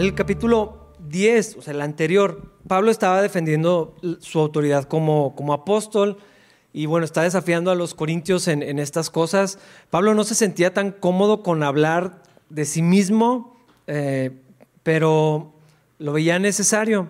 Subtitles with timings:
[0.00, 5.52] En el capítulo 10, o sea, el anterior, Pablo estaba defendiendo su autoridad como, como
[5.52, 6.16] apóstol
[6.72, 9.58] y bueno, está desafiando a los corintios en, estas cosas.
[9.90, 13.58] Pablo no se sentía tan cómodo con hablar de sí mismo,
[13.88, 14.30] eh,
[14.84, 15.52] pero
[15.98, 17.08] lo veía necesario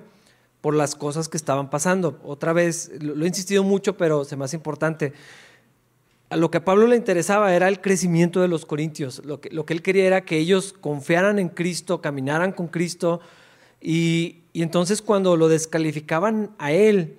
[0.61, 2.19] por las cosas que estaban pasando.
[2.25, 5.13] Otra vez, lo, he insistido mucho, pero es más importante.
[6.31, 9.21] A lo que a Pablo le interesaba era el crecimiento de los corintios.
[9.25, 13.21] Lo que, lo que él quería era que ellos confiaran en Cristo, caminaran con Cristo.
[13.81, 17.19] Y, entonces cuando lo descalificaban a él,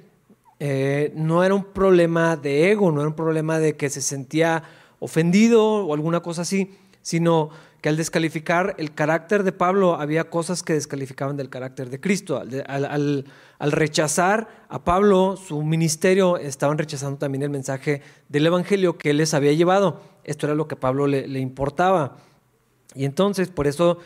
[0.60, 4.64] eh, no era un problema de ego, no era un problema de que se sentía
[5.00, 7.50] ofendido o alguna cosa así, sino
[7.82, 12.42] que al descalificar el carácter de Pablo había cosas que descalificaban del carácter de Cristo.
[12.68, 13.26] Al,
[13.60, 19.34] rechazar a Pablo su ministerio, estaban rechazando también el mensaje del Evangelio que él les
[19.34, 20.00] había llevado.
[20.24, 22.18] Esto era lo que a Pablo le, importaba.
[22.94, 23.98] Y entonces, por eso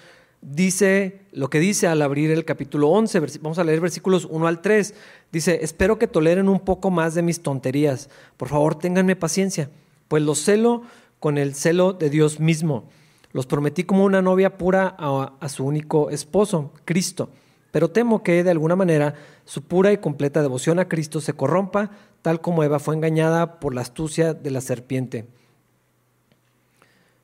[0.42, 4.62] dice lo que dice al abrir el capítulo 11, vamos a leer versículos 1 al
[4.62, 4.94] 3.
[5.34, 8.10] Dice, espero que toleren un poco más de mis tonterías.
[8.38, 9.70] Por favor, ténganme paciencia,
[10.08, 10.84] pues los celo
[11.20, 12.88] con el celo de Dios mismo.
[13.36, 17.32] Los prometí como una novia pura a, su único esposo, Cristo.
[17.70, 21.92] Pero temo que de alguna manera su pura y completa devoción a Cristo se corrompa,
[22.22, 25.26] tal como Eva fue engañada por la astucia de la serpiente.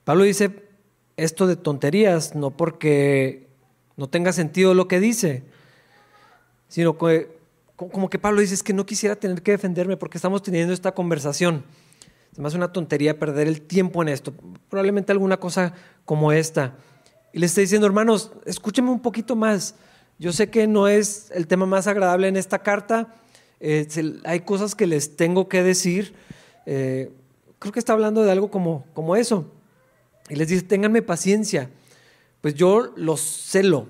[0.04, 0.68] Pablo dice,
[1.16, 3.48] esto de tonterías, no porque
[3.96, 5.46] no tenga sentido lo que dice,
[6.68, 10.74] sino como que Pablo dice, es que no quisiera tener que defenderme porque estamos teniendo
[10.74, 11.64] esta conversación.
[12.34, 14.34] Se me hace una tontería perder el tiempo en esto,
[14.70, 15.74] probablemente alguna cosa
[16.06, 16.76] como esta.
[17.34, 19.76] Y le estoy diciendo, hermanos, escúchenme un poquito más.
[20.20, 23.16] Yo sé que no es el tema más agradable en esta carta,
[23.60, 23.88] eh,
[24.24, 26.14] hay cosas que les tengo que decir.
[26.66, 27.12] Eh,
[27.60, 29.52] creo que está hablando de algo como, como eso.
[30.30, 31.70] Y les dice, ténganme paciencia,
[32.42, 33.88] pues yo los celo.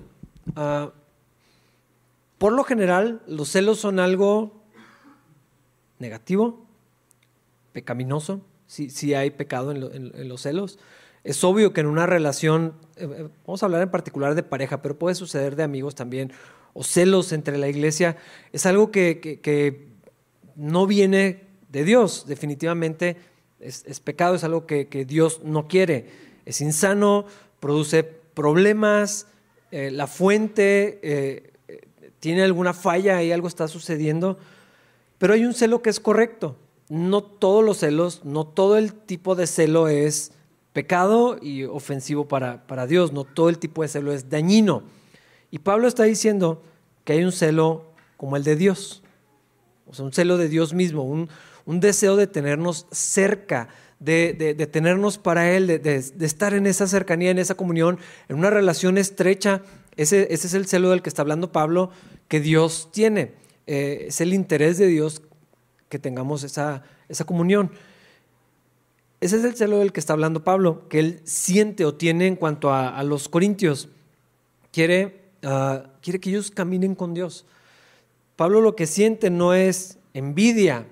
[0.56, 0.90] Ah,
[2.38, 4.62] por lo general, los celos son algo
[5.98, 6.66] negativo,
[7.72, 10.78] pecaminoso, si, si hay pecado en, los celos.
[11.24, 14.82] Es obvio que en una relación, eh, eh, vamos a hablar en particular de pareja,
[14.82, 16.32] pero puede suceder de amigos también,
[16.74, 18.16] o celos entre la iglesia,
[18.52, 19.92] es algo que,
[20.54, 23.16] no viene de Dios, definitivamente
[23.60, 27.26] es, pecado, es algo que, que Dios no quiere es insano,
[27.60, 29.26] produce problemas,
[29.70, 31.52] eh, la fuente eh,
[32.20, 34.38] tiene alguna falla y algo está sucediendo,
[35.18, 36.56] pero hay un celo que es correcto.
[36.92, 40.32] No todos los celos, no todo el tipo de celo es
[40.74, 44.82] pecado y ofensivo para, para Dios, no todo el tipo de celo es dañino.
[45.50, 46.62] Y Pablo está diciendo
[47.04, 47.86] que hay un celo
[48.18, 49.02] como el de Dios,
[49.86, 51.30] o sea, un celo de Dios mismo, un,
[51.64, 57.38] un deseo de tenernos cerca, de, tenernos para Él, de, estar en esa cercanía, en
[57.38, 57.98] esa comunión,
[58.28, 59.62] en una relación estrecha.
[59.96, 61.90] Ese, ese es el celo del que está hablando Pablo,
[62.28, 63.32] que Dios tiene.
[63.66, 65.22] Eh, es el interés de Dios
[65.92, 67.70] que tengamos esa, esa comunión.
[69.20, 72.36] Ese es el celo del que está hablando Pablo, que él siente o tiene en
[72.36, 73.90] cuanto a, los corintios.
[74.70, 77.44] Quiere, ah, quiere que ellos caminen con Dios.
[78.36, 80.86] Pablo lo que siente no es envidia,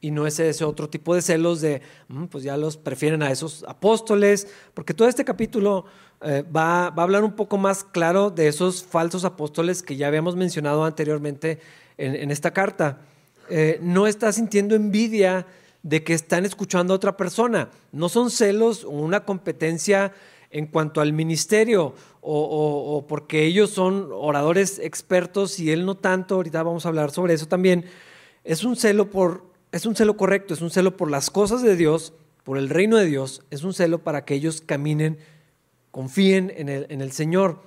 [0.00, 3.32] y no es ese otro tipo de celos de, mm, pues ya los prefieren a
[3.32, 5.86] esos apóstoles, porque todo este capítulo
[6.20, 10.36] eh, va, a hablar un poco más claro de esos falsos apóstoles que ya habíamos
[10.36, 11.58] mencionado anteriormente
[11.98, 13.00] en, esta carta.
[13.48, 15.46] Eh, no está sintiendo envidia
[15.82, 20.12] de que están escuchando a otra persona, no son celos o una competencia
[20.50, 26.62] en cuanto al ministerio o, porque ellos son oradores expertos y él no tanto, ahorita
[26.64, 27.84] vamos a hablar sobre eso también,
[28.42, 31.76] es un celo por es un celo correcto, es un celo por las cosas de
[31.76, 35.18] Dios, por el reino de Dios, es un celo para que ellos caminen,
[35.90, 37.60] confíen en el, en el Señor.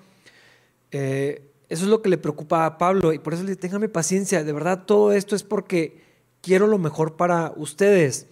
[0.92, 3.90] Eh, eso es lo que le preocupa a Pablo y por eso le dice, téngame
[3.90, 6.02] paciencia, de verdad todo esto es porque
[6.42, 8.28] quiero lo mejor para ustedes.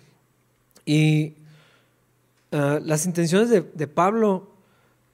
[0.86, 1.36] Y
[2.52, 4.50] ah, las intenciones de, Pablo,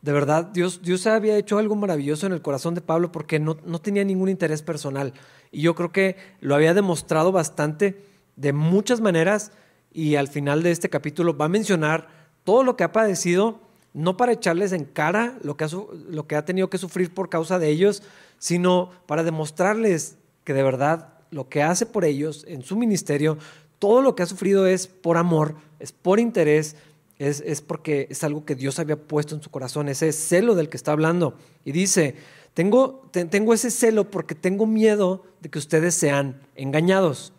[0.01, 3.57] de verdad, Dios, Dios había hecho algo maravilloso en el corazón de Pablo porque no,
[3.65, 5.13] no tenía ningún interés personal.
[5.51, 8.05] Y yo creo que lo había demostrado bastante
[8.37, 9.51] de muchas maneras
[9.91, 12.07] y al final de este capítulo va a mencionar
[12.45, 13.59] todo lo que ha padecido,
[13.93, 15.69] no para echarles en cara lo que ha,
[16.09, 18.03] lo que ha tenido que sufrir por causa de ellos,
[18.39, 23.37] sino para demostrarles que de verdad lo que hace por ellos en su ministerio,
[23.79, 26.75] todo lo que ha sufrido es por amor, es por interés,
[27.19, 30.77] es, porque es algo que Dios había puesto en su corazón, ese celo del que
[30.77, 31.35] está hablando.
[31.63, 32.15] Y dice,
[32.53, 37.33] tengo, tengo ese celo porque tengo miedo de que ustedes sean engañados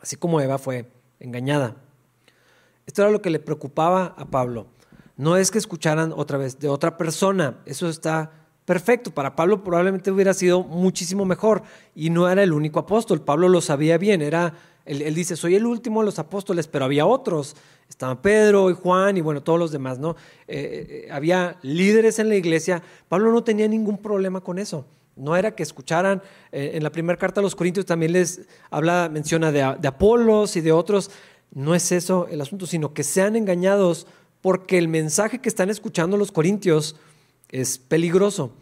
[0.00, 0.86] así como Eva fue
[1.20, 1.76] engañada.
[2.86, 4.66] Esto era lo que le preocupaba a Pablo.
[5.18, 8.30] No es que escucharan otra vez de otra persona, eso está
[8.64, 9.10] perfecto.
[9.10, 13.20] Para Pablo probablemente hubiera sido muchísimo mejor y no era el único apóstol.
[13.22, 14.54] Pablo lo sabía bien, era,
[14.84, 17.56] él, dice, soy el último de los apóstoles, pero había otros.
[17.88, 20.14] Estaban Pedro y Juan y bueno, todos los demás, ¿no?
[20.46, 22.80] Eh, eh, había líderes en la iglesia.
[23.08, 24.86] Pablo no tenía ningún problema con eso.
[25.16, 26.22] No era que escucharan,
[26.52, 30.54] eh, en la primera carta a los Corintios también les habla, menciona de, de Apolos
[30.54, 31.10] y de otros.
[31.52, 34.06] No es eso el asunto, sino que sean engañados
[34.40, 36.96] porque el mensaje que están escuchando los corintios
[37.48, 38.52] es peligroso.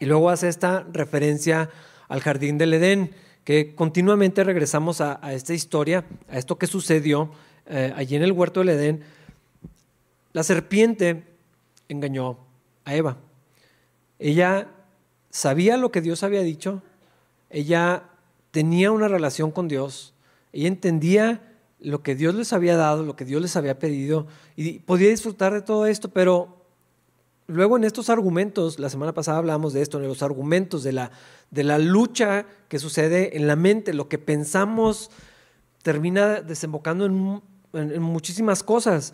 [0.00, 1.70] Y luego hace esta referencia
[2.08, 3.14] al jardín del Edén,
[3.44, 7.30] que continuamente regresamos a, esta historia, a esto que sucedió
[7.66, 9.02] eh, allí en el huerto del Edén.
[10.32, 11.24] La serpiente
[11.88, 12.38] engañó
[12.84, 13.18] a Eva.
[14.18, 14.68] Ella
[15.30, 16.82] sabía lo que Dios había dicho,
[17.50, 18.04] ella
[18.50, 20.14] tenía una relación con Dios,
[20.52, 21.53] ella entendía
[21.84, 24.26] lo que Dios les había dado, lo que Dios les había pedido,
[24.56, 26.64] y podía disfrutar de todo esto, pero
[27.46, 31.10] Luego en estos argumentos, la semana pasada hablamos de esto, en los argumentos de la,
[31.50, 35.10] de la lucha que sucede en la mente, lo que pensamos
[35.82, 37.42] termina desembocando en,
[37.74, 39.12] en, muchísimas cosas.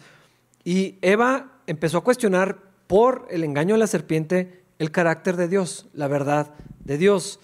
[0.63, 5.87] Y Eva empezó a cuestionar por el engaño de la serpiente el carácter de Dios,
[5.93, 7.41] la verdad de Dios.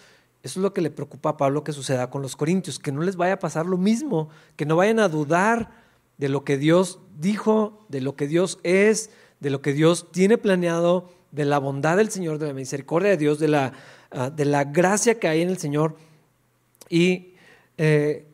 [0.47, 3.03] Eso es lo que le preocupa a Pablo que suceda con los corintios, que no
[3.03, 5.73] les vaya a pasar lo mismo, que no vayan a dudar
[6.19, 9.11] de lo que Dios dijo, de lo que Dios es,
[9.41, 13.17] de lo que Dios tiene planeado, de la bondad del Señor, de la misericordia de
[13.17, 13.73] Dios, de la,
[14.13, 15.97] ah, de la gracia que hay en el Señor.
[16.89, 17.35] Y
[17.77, 18.29] eh,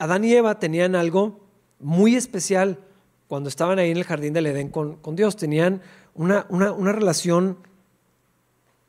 [0.00, 1.46] Adán y Eva tenían algo
[1.78, 2.80] muy especial
[3.28, 5.36] cuando estaban ahí en el jardín del Edén con, Dios.
[5.36, 5.80] Tenían
[6.12, 7.58] una, una, relación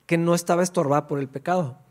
[0.08, 1.85] que no estaba estorbada por el pecado.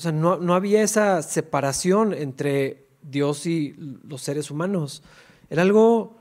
[0.00, 3.74] O sea, no, no, había esa separación entre Dios y
[4.08, 5.02] los seres humanos.
[5.50, 6.16] Era algo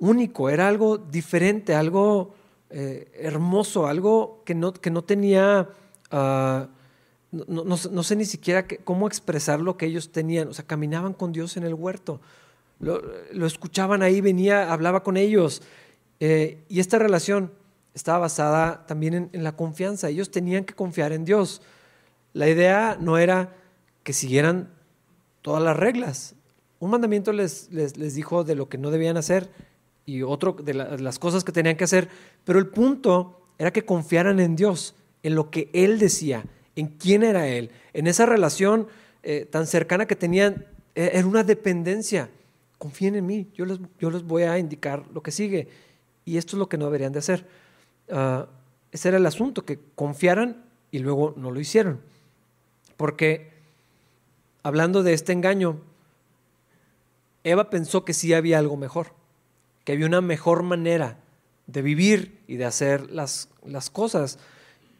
[0.00, 2.34] único, era algo diferente, algo
[2.70, 5.68] eh, hermoso, algo que no, que no tenía,
[6.10, 6.66] ah,
[7.30, 10.48] no, sé ni siquiera cómo expresar lo que ellos tenían.
[10.48, 12.20] O sea, caminaban con Dios en el huerto,
[12.80, 13.00] lo,
[13.46, 15.62] escuchaban ahí, venía, hablaba con ellos.
[16.18, 17.52] Eh, y esta relación
[17.94, 20.08] estaba basada también en la confianza.
[20.08, 21.62] Ellos tenían que confiar en Dios.
[22.34, 23.56] La idea no era
[24.02, 24.68] que siguieran
[25.40, 26.34] todas las reglas.
[26.80, 29.50] Un mandamiento les, les, les, dijo de lo que no debían hacer
[30.04, 32.10] y otro de las cosas que tenían que hacer,
[32.44, 36.44] pero el punto era que confiaran en Dios, en lo que Él decía,
[36.76, 38.88] en quién era Él, en esa relación
[39.22, 42.28] eh, tan cercana que tenían, e, era una dependencia.
[42.78, 45.68] Confíen en mí, yo les, yo les voy a indicar lo que sigue.
[46.26, 47.46] Y esto es lo que no deberían de hacer.
[48.10, 48.46] Ah,
[48.90, 52.00] ese era el asunto, que confiaran y luego no lo hicieron.
[52.96, 53.52] Porque
[54.62, 55.80] hablando de este engaño,
[57.42, 59.12] Eva pensó que sí había algo mejor
[59.84, 61.18] que había una mejor manera
[61.66, 64.38] de vivir y de hacer las, las cosas.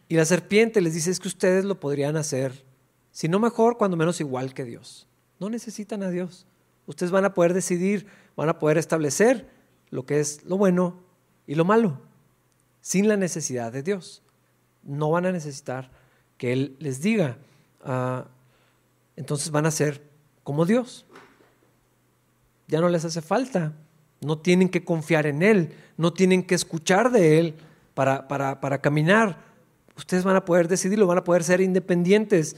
[0.08, 2.64] Y la serpiente les dice, es que ustedes lo podrían hacer,
[3.10, 5.08] si no mejor, cuando menos igual que Dios.
[5.40, 6.46] No necesitan a Dios.
[6.86, 8.06] Ustedes van a poder decidir,
[8.36, 9.48] van a poder establecer
[9.90, 11.00] lo que es lo bueno
[11.46, 12.00] y lo malo,
[12.80, 14.22] sin la necesidad de Dios.
[14.82, 15.90] No van a necesitar
[16.36, 17.38] que Él les diga.
[19.16, 20.02] Entonces van a ser
[20.42, 21.06] como Dios.
[22.66, 23.74] Ya no les hace falta
[24.24, 27.54] no tienen que confiar en Él, no tienen que escuchar de Él
[27.94, 29.38] para, para, caminar.
[29.96, 32.56] Ustedes van a poder decidirlo, van a poder ser independientes.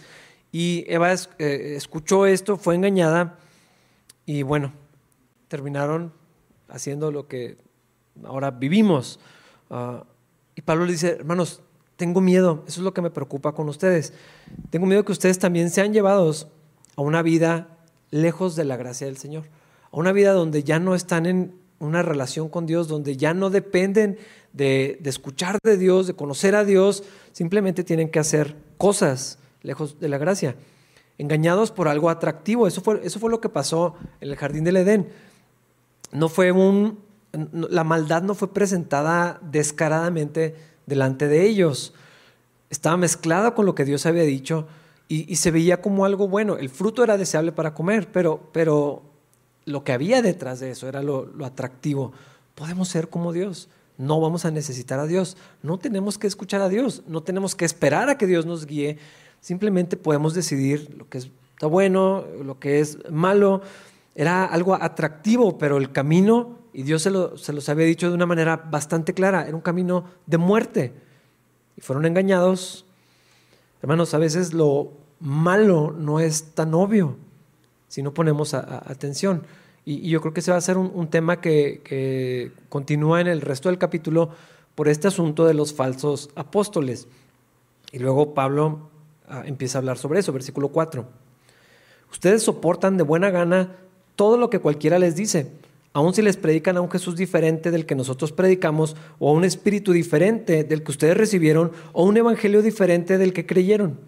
[0.52, 3.38] Y Eva eh, escuchó esto, fue engañada
[4.24, 4.72] y bueno,
[5.48, 6.12] terminaron
[6.68, 7.58] haciendo lo que
[8.24, 9.20] ahora vivimos.
[9.68, 10.04] Ah,
[10.54, 11.60] y Pablo le dice, hermanos,
[11.96, 14.12] tengo miedo, eso es lo que me preocupa con ustedes.
[14.70, 16.48] Tengo miedo que ustedes también sean llevados
[16.96, 17.68] a una vida
[18.10, 19.44] lejos de la gracia del Señor
[19.92, 23.50] a una vida donde ya no están en una relación con Dios, donde ya no
[23.50, 24.18] dependen
[24.52, 30.08] de, escuchar de Dios, de conocer a Dios, simplemente tienen que hacer cosas lejos de
[30.08, 30.56] la gracia,
[31.18, 32.66] engañados por algo atractivo.
[32.66, 35.08] Eso fue, eso fue lo que pasó en el jardín del Edén.
[36.12, 36.98] No fue un,
[37.52, 40.54] la maldad no fue presentada descaradamente
[40.86, 41.92] delante de ellos.
[42.70, 44.66] Estaba mezclada con lo que Dios había dicho
[45.08, 46.56] y, se veía como algo bueno.
[46.56, 49.02] El fruto era deseable para comer, pero, pero
[49.64, 52.12] lo que había detrás de eso era lo, atractivo.
[52.54, 53.68] Podemos ser como Dios.
[53.98, 55.36] No vamos a necesitar a Dios.
[55.62, 57.02] No tenemos que escuchar a Dios.
[57.06, 58.98] No tenemos que esperar a que Dios nos guíe.
[59.40, 63.62] Simplemente podemos decidir lo que está bueno, lo que es malo.
[64.14, 68.26] Era algo atractivo, pero el camino, y Dios se, se los había dicho de una
[68.26, 70.92] manera bastante clara, era un camino de muerte.
[71.74, 72.84] Y fueron engañados.
[73.80, 77.16] Hermanos, a veces lo malo no es tan obvio
[77.88, 79.44] si no ponemos atención.
[79.86, 83.70] Y, yo creo que ese va a ser un, tema que, continúa en el resto
[83.70, 84.28] del capítulo,
[84.74, 87.08] por este asunto de los falsos apóstoles.
[87.90, 88.90] Y luego Pablo
[89.28, 91.08] ah, empieza a hablar sobre eso, versículo 4.
[92.12, 93.76] Ustedes soportan de buena gana
[94.14, 95.52] todo lo que cualquiera les dice,
[95.96, 99.44] aun si les predican a un Jesús diferente del que nosotros predicamos, o a un
[99.44, 103.98] espíritu diferente del que ustedes recibieron, o un evangelio diferente del que creyeron.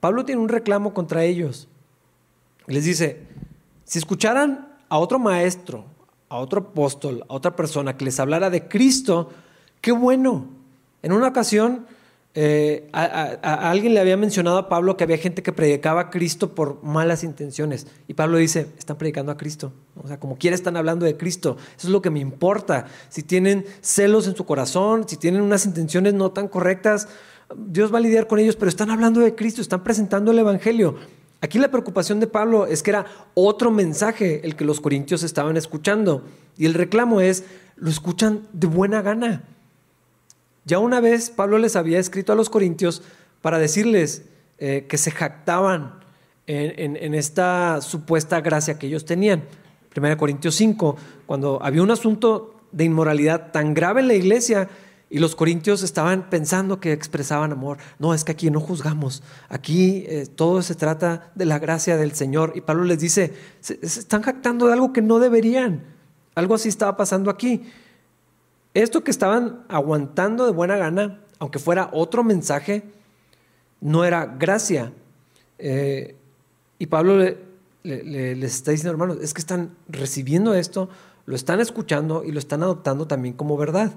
[0.00, 1.68] Pablo tiene un reclamo contra ellos.
[2.66, 3.22] Les dice,
[3.84, 5.86] si escucharan a otro maestro,
[6.28, 9.30] a otro apóstol, a otra persona que les hablara de Cristo,
[9.80, 10.50] qué bueno.
[11.00, 11.86] En una ocasión,
[12.36, 16.82] eh, alguien le había mencionado a Pablo que había gente que predicaba a Cristo por
[16.82, 17.86] malas intenciones.
[18.08, 19.72] Y Pablo dice, están predicando a Cristo.
[20.02, 21.56] O sea, como quiera están hablando de Cristo.
[21.76, 22.86] Eso es lo que me importa.
[23.08, 27.08] Si tienen celos en su corazón, si tienen unas intenciones no tan correctas,
[27.56, 30.96] Dios va a lidiar con ellos, pero están hablando de Cristo, están presentando el Evangelio.
[31.40, 35.56] Aquí la preocupación de Pablo es que era otro mensaje el que los corintios estaban
[35.56, 36.24] escuchando.
[36.56, 37.44] Y el reclamo es,
[37.76, 39.44] lo escuchan de buena gana.
[40.64, 43.02] Ya una vez Pablo les había escrito a los corintios
[43.42, 44.22] para decirles
[44.58, 46.00] eh, que se jactaban
[46.46, 49.44] en, esta supuesta gracia que ellos tenían.
[49.96, 54.68] 1 Corintios 5, cuando había un asunto de inmoralidad tan grave en la iglesia
[55.08, 57.78] y los corintios estaban pensando que expresaban amor.
[57.98, 59.22] No, es que aquí no juzgamos.
[59.48, 62.52] Aquí eh, todo se trata de la gracia del Señor.
[62.56, 65.84] Y Pablo les dice, se, están jactando de algo que no deberían.
[66.34, 67.62] Algo así estaba pasando aquí.
[68.74, 72.82] Esto que estaban aguantando de buena gana, aunque fuera otro mensaje,
[73.80, 74.92] no era gracia.
[75.58, 76.16] Eh,
[76.78, 77.18] y Pablo
[77.84, 80.88] les está diciendo, hermanos, es que están recibiendo esto,
[81.26, 83.92] lo están escuchando y lo están adoptando también como verdad.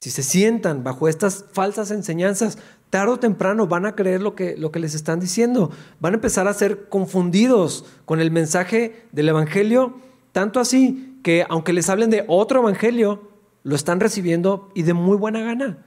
[0.00, 4.56] Si se sientan bajo estas falsas enseñanzas, tarde o temprano van a creer lo que,
[4.56, 5.70] lo que les están diciendo.
[6.00, 9.94] Van a empezar a ser confundidos con el mensaje del Evangelio,
[10.32, 13.29] tanto así que aunque les hablen de otro Evangelio,
[13.62, 15.78] lo están recibiendo y de muy buena gana.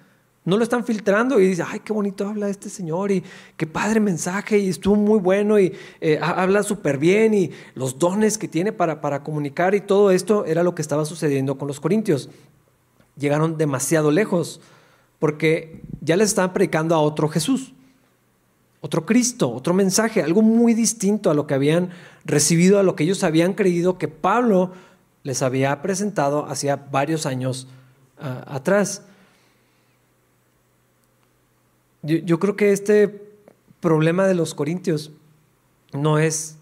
[0.46, 3.24] No lo están filtrando y dicen, ay, qué bonito habla este señor y
[3.56, 8.38] qué padre mensaje y estuvo muy bueno y eh, habla súper bien y los dones
[8.38, 11.80] que tiene para, para comunicar y todo esto era lo que estaba sucediendo con los
[11.80, 12.30] corintios
[13.18, 14.62] llegaron demasiado lejos
[15.20, 17.74] porque ya les estaban predicando a otro Jesús,
[18.82, 21.90] otro Cristo, otro mensaje, algo muy distinto a lo que habían
[22.26, 24.72] recibido, a lo que ellos habían creído que Pablo
[25.24, 27.68] les había presentado hacía varios años
[28.20, 29.04] ah, atrás.
[32.02, 33.08] Yo, creo que este
[33.80, 35.12] problema de los corintios
[35.94, 36.58] no es,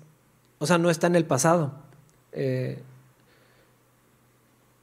[0.60, 1.74] o sea, no está en el pasado.
[2.32, 2.84] Eh,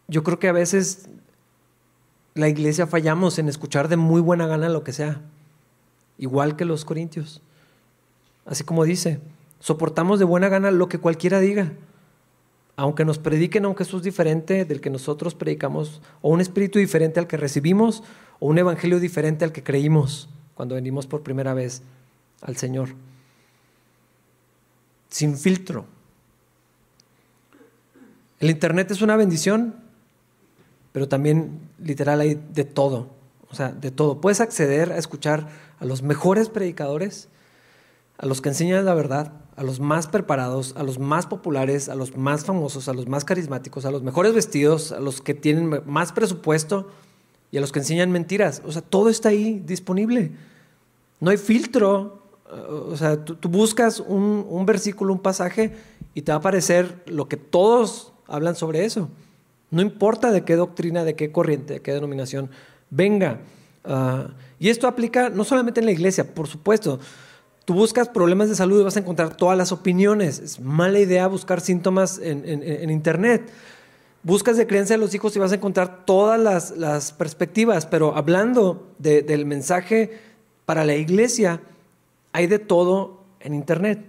[0.08, 1.08] yo creo que a veces
[2.34, 5.20] la iglesia fallamos en escuchar de muy buena gana lo que sea,
[6.18, 7.40] igual que los corintios.
[8.44, 9.20] Así como dice,
[9.60, 11.72] soportamos de buena gana lo que cualquiera diga,
[12.78, 17.18] aunque nos prediquen a un Jesús diferente del que nosotros predicamos, o un espíritu diferente
[17.18, 18.04] al que recibimos,
[18.38, 21.82] o un evangelio diferente al que creímos cuando venimos por primera vez
[22.40, 22.90] al Señor.
[25.10, 25.86] Sin filtro.
[28.38, 29.74] El Internet es una bendición,
[30.92, 33.08] pero también literal hay de todo,
[33.50, 34.20] o sea, de todo.
[34.20, 35.48] Puedes acceder a escuchar
[35.80, 37.28] a los mejores predicadores,
[38.18, 41.94] a los que enseñan la verdad, a los más preparados, a los más populares, a
[41.94, 45.82] los más famosos, a los más carismáticos, a los mejores vestidos, a los que tienen
[45.86, 46.88] más presupuesto
[47.52, 48.60] y a los que enseñan mentiras.
[48.66, 50.32] O sea, todo está ahí disponible.
[51.20, 52.22] No hay filtro.
[52.90, 55.74] O sea, tú, buscas un, versículo, un pasaje
[56.14, 59.08] y te va a aparecer lo que todos hablan sobre eso.
[59.70, 62.50] No importa de qué doctrina, de qué corriente, de qué denominación
[62.90, 63.40] venga.
[63.84, 66.98] Ah, y esto aplica no solamente en la iglesia, por supuesto.
[67.68, 70.38] Tú buscas problemas de salud y vas a encontrar todas las opiniones.
[70.38, 73.50] Es mala idea buscar síntomas en, Internet.
[74.22, 77.84] Buscas de creencia de los hijos y vas a encontrar todas las, perspectivas.
[77.84, 80.18] Pero hablando del mensaje
[80.64, 81.60] para la iglesia,
[82.32, 84.02] hay de todo en Internet.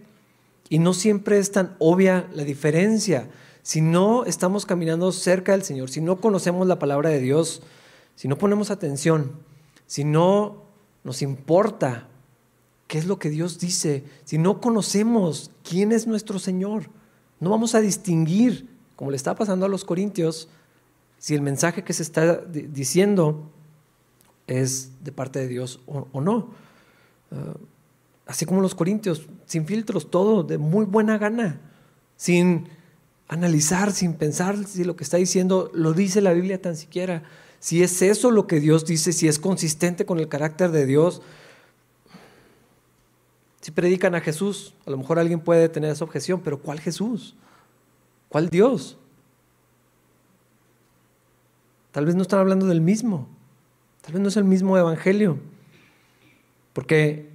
[0.70, 3.28] Y no siempre es tan obvia la diferencia
[3.62, 7.62] si no estamos caminando cerca del Señor, si no conocemos la palabra de Dios,
[8.16, 9.34] si no ponemos atención,
[9.86, 10.64] si no
[11.04, 12.09] nos importa
[12.90, 16.90] qué es lo que Dios dice, si no conocemos quién es nuestro Señor,
[17.40, 20.50] no vamos a distinguir, como le está pasando a los corintios,
[21.20, 23.52] si el mensaje que se está diciendo
[24.48, 26.50] es de parte de Dios o, no.
[27.32, 27.54] Ah,
[28.26, 31.62] así como los corintios, sin filtros, todo de muy buena gana,
[32.18, 32.70] sin
[33.28, 37.22] analizar sin pensar si lo que está diciendo lo dice la Biblia tan siquiera.
[37.60, 41.22] Si es eso lo que Dios dice, si es consistente con el carácter de Dios.
[43.70, 47.36] Si predican a Jesús, a lo mejor alguien puede tener esa objeción, pero ¿cuál Jesús?
[48.28, 48.98] ¿Cuál Dios?
[51.92, 53.28] Tal vez no están hablando del mismo.
[54.02, 55.38] Tal vez no es el mismo evangelio.
[56.74, 57.30] Porque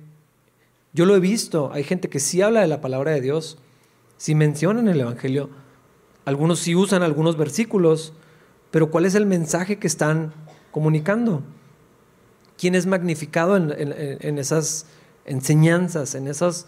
[0.92, 3.58] yo lo he visto, hay gente que sí habla de la palabra de Dios,
[4.16, 5.50] sí mencionan el evangelio,
[6.24, 8.12] algunos sí usan algunos versículos,
[8.72, 10.34] pero ¿cuál es el mensaje que están
[10.72, 11.44] comunicando?
[12.58, 14.86] ¿Quién es magnificado en, esas
[15.24, 16.66] enseñanzas, en esas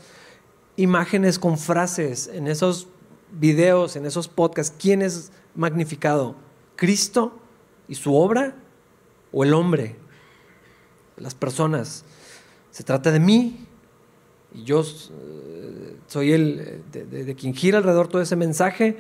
[0.76, 2.88] imágenes con frases, en esos
[3.32, 4.75] videos, en esos podcasts?
[4.78, 6.36] ¿Quién es magnificado?
[6.76, 7.38] ¿Cristo
[7.88, 8.54] y su obra
[9.32, 9.96] o el hombre?
[11.16, 12.04] Las personas.
[12.70, 13.66] Se trata de mí
[14.54, 18.96] y yo eh, soy el de quien gira alrededor todo ese mensaje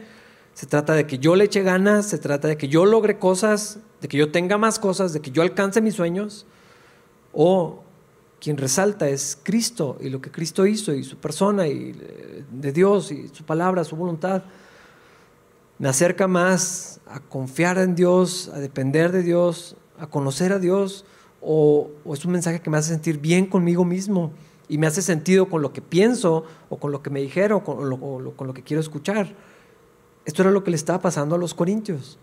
[0.56, 3.78] se trata de que yo le eche ganas, se trata de que yo logre cosas,
[4.00, 6.46] de que yo tenga más cosas, de que yo alcance mis sueños.
[7.34, 7.84] O
[8.46, 12.70] quien resalta es Cristo y lo que Cristo hizo y su persona y eh, de
[12.70, 14.44] Dios y su palabra, su voluntad.
[15.80, 21.04] Me acerca más a confiar en Dios, a depender de Dios, a conocer a Dios,
[21.42, 24.30] o, es un mensaje que me hace sentir bien conmigo mismo
[24.68, 28.32] y me hace sentido con lo que pienso o con lo que me dijeron o
[28.36, 29.34] con lo que quiero escuchar.
[30.24, 32.16] Esto era lo que le estaba pasando a los corintios.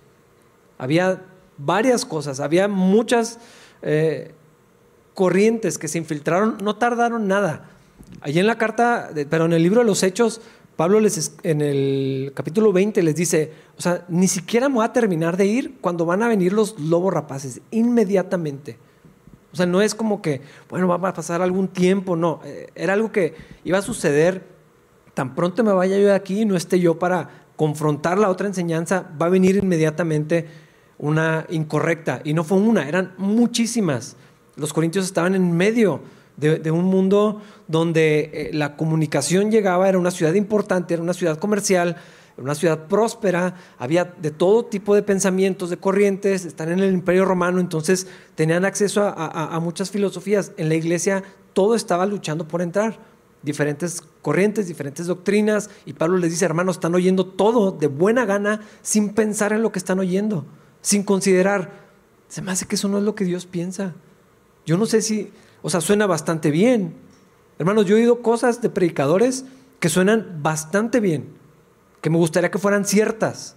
[0.77, 1.22] Había
[1.58, 3.39] varias cosas, había muchas
[3.82, 4.34] eh,
[5.13, 7.70] corrientes que se infiltraron, no tardaron nada.
[8.22, 10.41] Allí en la carta, pero en el libro de los Hechos,
[10.75, 14.93] Pablo les, en el capítulo 20 les dice, o sea, ni siquiera me voy a
[14.93, 18.77] terminar de ir cuando van a venir los lobos rapaces, inmediatamente.
[19.51, 22.93] O sea, no es como que, bueno, va a pasar algún tiempo, no, eh, era
[22.93, 24.53] algo que iba a suceder
[25.13, 28.48] tan pronto me vaya yo de aquí y no esté yo para confrontar la otra
[28.48, 30.48] enseñanza, va a venir inmediatamente
[30.98, 32.22] una incorrecta.
[32.24, 34.16] Y no fue una, eran muchísimas.
[34.55, 36.01] Los corintios estaban en medio
[36.37, 41.37] de, un mundo donde eh, la comunicación llegaba, era una ciudad importante, era una ciudad
[41.37, 41.98] comercial,
[42.35, 46.94] era una ciudad próspera, había de todo tipo de pensamientos, de corrientes, están en el
[46.94, 50.51] imperio romano, entonces tenían acceso a muchas filosofías.
[50.57, 52.98] En la iglesia todo estaba luchando por entrar
[53.44, 58.61] diferentes corrientes, diferentes doctrinas, y Pablo les dice, hermanos, están oyendo todo de buena gana
[58.81, 60.46] sin pensar en lo que están oyendo,
[60.81, 61.83] sin considerar,
[62.29, 63.94] se me hace que eso no es lo que Dios piensa.
[64.65, 66.93] Yo no sé si, o sea, suena bastante bien.
[67.59, 69.45] Hermanos, yo he oído cosas de predicadores
[69.79, 71.27] que suenan bastante bien,
[72.01, 73.55] que me gustaría que fueran ciertas,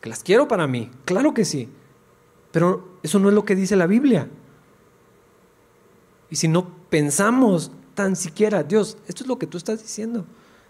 [0.00, 1.68] que las quiero para mí, claro que sí,
[2.50, 4.28] pero eso no es lo que dice la Biblia.
[6.30, 10.24] Y si no pensamos tan siquiera, Dios, esto es lo que tú estás diciendo,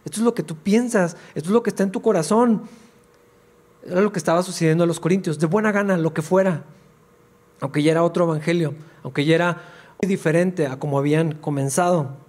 [0.04, 2.62] esto es lo que tú piensas, esto es lo que está en tu corazón.
[3.86, 6.64] Era lo que estaba sucediendo a los corintios, de buena gana, lo que fuera,
[7.60, 9.62] aunque ya era otro evangelio, aunque ya era
[10.02, 12.24] muy diferente a como habían comenzado.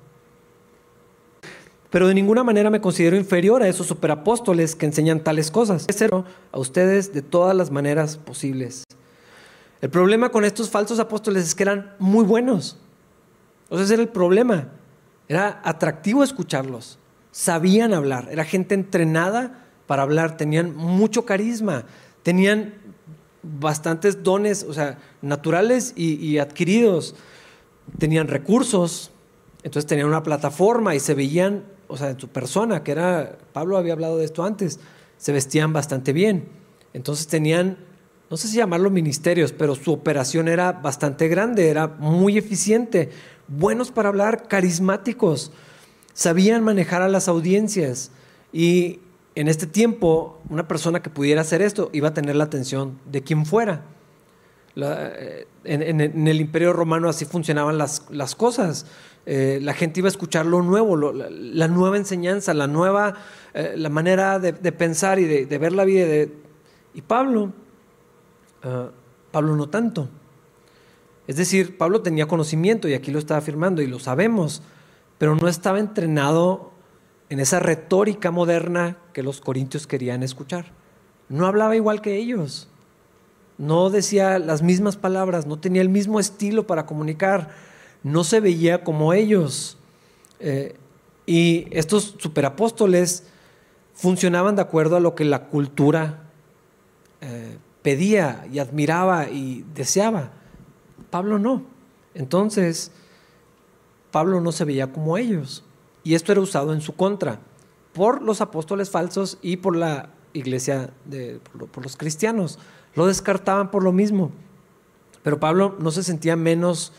[1.90, 5.88] Pero de ninguna manera me considero inferior a esos superapóstoles que enseñan tales cosas.
[6.52, 8.84] A ustedes de todas las maneras posibles.
[9.82, 12.78] El problema con estos falsos apóstoles es que eran muy buenos.
[13.70, 14.70] O sea, ese era el problema.
[15.30, 17.00] Era atractivo escucharlos.
[17.32, 18.28] Sabían hablar.
[18.30, 20.38] Era gente entrenada para hablar.
[20.38, 21.86] Tenían mucho carisma.
[22.24, 22.74] Tenían
[23.60, 27.16] bastantes dones, o sea, naturales y, adquiridos.
[27.98, 29.12] Tenían recursos.
[29.64, 33.78] Entonces tenían una plataforma y se veían, o sea, en su persona, que era, Pablo
[33.78, 34.80] había hablado de esto antes,
[35.18, 36.48] se vestían bastante bien.
[36.94, 37.78] Entonces tenían,
[38.30, 43.10] no sé si llamarlo ministerios, pero su operación era bastante grande, era muy eficiente
[43.48, 45.52] buenos para hablar, carismáticos,
[46.14, 48.12] sabían manejar a las audiencias
[48.52, 49.00] y
[49.36, 53.22] en este tiempo una persona que pudiera hacer esto iba a tener la atención de
[53.22, 53.84] quien fuera.
[54.78, 58.86] Eh, en, el imperio romano así funcionaban las, cosas.
[59.26, 63.16] Eh, la gente iba a escuchar lo nuevo, la, nueva enseñanza, la nueva
[63.54, 66.06] eh, la manera de, pensar y de, ver la vida.
[66.06, 66.32] De,
[66.94, 67.54] y Pablo,
[68.64, 68.90] ah,
[69.32, 70.10] Pablo no tanto.
[71.28, 74.62] Es decir, Pablo tenía conocimiento y aquí lo está afirmando y lo sabemos,
[75.18, 76.75] pero no estaba entrenado
[77.30, 80.72] en esa retórica moderna que los corintios querían escuchar.
[81.30, 82.70] No hablaba igual que ellos,
[83.58, 87.50] no decía las mismas palabras, no tenía el mismo estilo para comunicar,
[88.04, 89.78] no se veía como ellos.
[90.40, 90.76] Eh,
[91.26, 93.24] y estos superapóstoles
[93.94, 96.24] funcionaban de acuerdo a lo que la cultura
[97.22, 100.32] eh, pedía y admiraba y deseaba.
[101.10, 101.64] Pablo no.
[102.14, 102.92] Entonces,
[104.12, 105.64] Pablo no se veía como ellos.
[106.06, 107.40] Y esto era usado en su contra
[107.92, 111.42] por los apóstoles falsos y por la iglesia, de,
[111.72, 112.60] por los cristianos.
[112.94, 114.32] Lo descartaban por lo mismo.
[115.24, 116.94] Pero Pablo no se sentía menos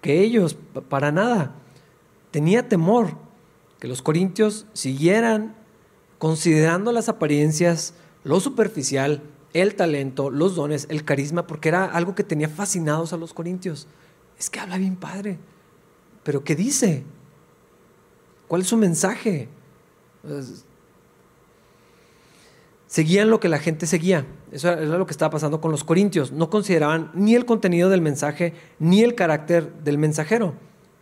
[0.00, 0.56] que ellos,
[0.88, 1.56] para nada.
[2.30, 3.16] Tenía temor
[3.80, 5.56] que los corintios siguieran
[6.18, 9.22] considerando las apariencias, lo superficial,
[9.54, 13.88] el talento, los dones, el carisma, porque era algo que tenía fascinados a los corintios.
[14.38, 15.40] Es que habla bien padre,
[16.22, 17.04] pero ¿qué dice?
[18.52, 19.48] ¿Cuál es su mensaje?
[22.86, 24.26] Seguían lo que la gente seguía.
[24.50, 26.32] Eso era lo que estaba pasando con los corintios.
[26.32, 30.52] No consideraban ni el contenido del mensaje ni el carácter del mensajero.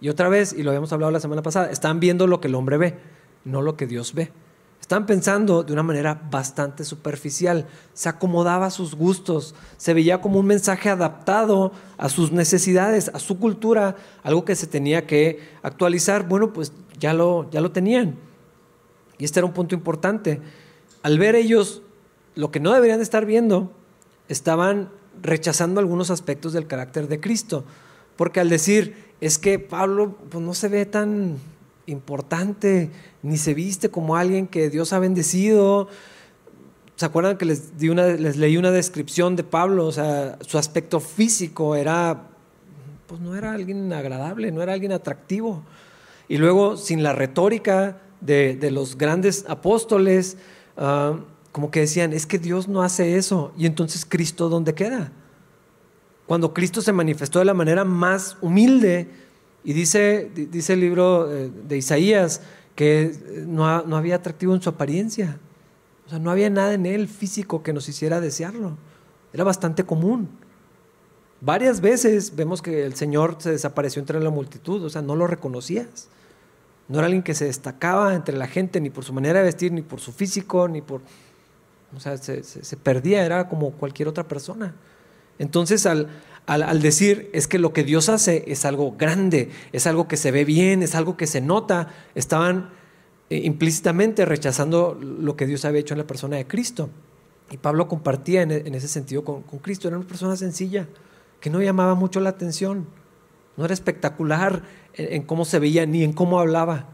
[0.01, 2.55] Y otra vez, y lo habíamos hablado la semana pasada, están viendo lo que el
[2.55, 2.99] hombre ve,
[3.45, 4.31] no lo que Dios ve.
[4.91, 10.41] Están pensando de una manera bastante superficial, se acomodaba a sus gustos, se veía como
[10.41, 16.27] un mensaje adaptado a sus necesidades, a su cultura, algo que se tenía que actualizar.
[16.27, 18.17] Bueno, pues ya lo, ya lo tenían.
[19.17, 20.41] Y este era un punto importante.
[21.05, 21.83] Al ver ellos
[22.35, 23.71] lo que no deberían estar viendo,
[24.27, 24.89] estaban
[25.23, 27.65] rechazando algunos aspectos del carácter de Cristo.
[28.17, 31.37] Porque al decir, es que Pablo pues, no se ve tan
[31.87, 32.91] importante,
[33.23, 35.89] ni se viste como alguien que Dios ha bendecido.
[36.97, 39.87] ¿Se acuerdan que les, di una, les leí una descripción de Pablo?
[39.87, 42.29] O sea, su aspecto físico era,
[43.07, 45.63] pues no era alguien agradable, no era alguien atractivo.
[46.29, 50.37] Y luego, sin la retórica de, los grandes apóstoles,
[50.77, 51.19] ah,
[51.53, 53.53] como que decían, es que Dios no hace eso.
[53.57, 55.13] Y entonces, ¿Cristo dónde queda?
[56.27, 59.09] Cuando Cristo se manifestó de la manera más humilde,
[59.63, 62.41] y dice, dice el libro eh, de Isaías
[62.75, 65.39] que no, no, había atractivo en su apariencia.
[66.07, 68.79] O sea, no había nada en él físico que nos hiciera desearlo.
[69.33, 70.29] Era bastante común.
[71.43, 75.27] Varias veces vemos que el Señor se desapareció entre la multitud, o sea, no lo
[75.27, 76.09] reconocías.
[76.89, 79.73] No era alguien que se destacaba entre la gente ni por su manera de vestir,
[79.73, 81.03] ni por su físico, ni por...
[81.95, 84.75] O sea, se, se perdía, era como cualquier otra persona.
[85.41, 86.09] Entonces, al,
[86.45, 90.31] al, decir es que lo que Dios hace es algo grande, es algo que se
[90.31, 92.69] ve bien, es algo que se nota, estaban
[93.31, 96.91] eh, implícitamente rechazando lo que Dios había hecho en la persona de Cristo.
[97.51, 100.87] Y Pablo compartía en, ese sentido con, Cristo, era una persona sencilla,
[101.41, 102.87] que no llamaba mucho la atención,
[103.57, 106.91] no era espectacular en, cómo se veía ni en cómo hablaba.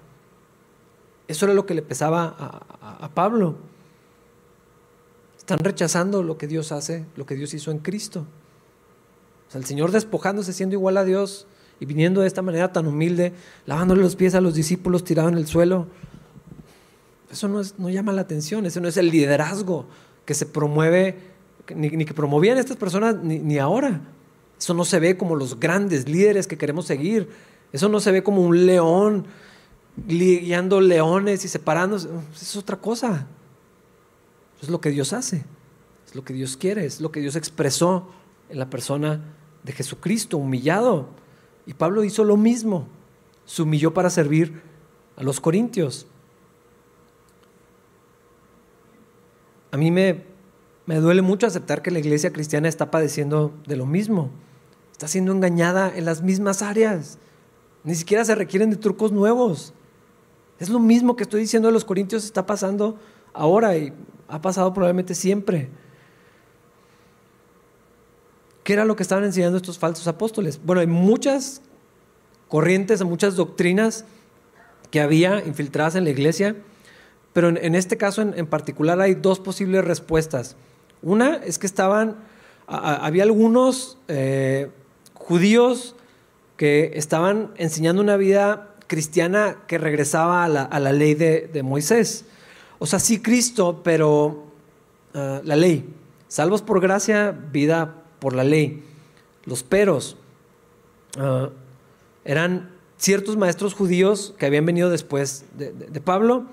[1.26, 2.62] Eso era lo que le pesaba
[3.00, 3.56] a Pablo.
[5.46, 8.26] Están rechazando lo que Dios hace, lo que Dios hizo en Cristo.
[9.46, 11.46] O sea, el Señor despojándose, siendo igual a Dios
[11.78, 13.32] y viniendo de esta manera tan humilde,
[13.64, 15.87] lavándole los pies a los discípulos tirados en el suelo.
[17.30, 19.87] Eso no, es, no llama la atención, ese no es el liderazgo
[20.24, 21.16] que se promueve,
[21.72, 24.00] ni, que promovían estas personas ni, ni ahora.
[24.59, 27.28] Eso no se ve como los grandes líderes que queremos seguir.
[27.72, 29.26] Eso no se ve como un león
[30.09, 32.09] guiando leones y separándose.
[32.35, 33.28] Es otra cosa.
[34.62, 35.45] Es lo que Dios hace.
[36.07, 36.85] Es lo que Dios quiere.
[36.85, 38.09] Es lo que Dios expresó
[38.49, 39.21] en la persona
[39.62, 41.09] de Jesucristo, humillado.
[41.66, 42.87] Y Pablo hizo lo mismo,
[43.45, 44.62] se humilló para servir
[45.16, 46.07] a los corintios.
[49.73, 50.23] A mí me,
[50.87, 54.31] me duele mucho aceptar que la iglesia cristiana está padeciendo de lo mismo,
[54.92, 57.19] está siendo engañada en las mismas áreas,
[57.83, 59.75] ni siquiera se requieren de trucos nuevos.
[60.61, 62.97] Es lo mismo que estoy diciendo de los corintios está pasando
[63.37, 63.92] ahora y
[64.29, 65.68] ha pasado probablemente siempre.
[68.64, 70.61] ¿Qué era lo que estaban enseñando estos falsos apóstoles?
[70.64, 71.62] Bueno, hay muchas
[72.49, 74.05] corrientes, muchas doctrinas
[74.90, 76.57] que había infiltradas en la iglesia,
[77.33, 80.57] pero en, este caso en, particular hay dos posibles respuestas.
[81.03, 82.16] Una es que estaban,
[82.66, 84.70] había algunos eh,
[85.14, 85.94] judíos
[86.57, 92.25] que estaban enseñando una vida cristiana que regresaba a la, ley de, Moisés.
[92.79, 94.45] O sea, sí Cristo, pero
[95.15, 95.89] ah, la ley.
[96.29, 98.83] Salvos por gracia, vida por la ley.
[99.45, 100.17] Los peros
[101.19, 101.51] ah,
[102.25, 106.47] eran ciertos maestros judíos que habían venido después de, Pablo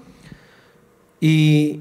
[1.19, 1.79] y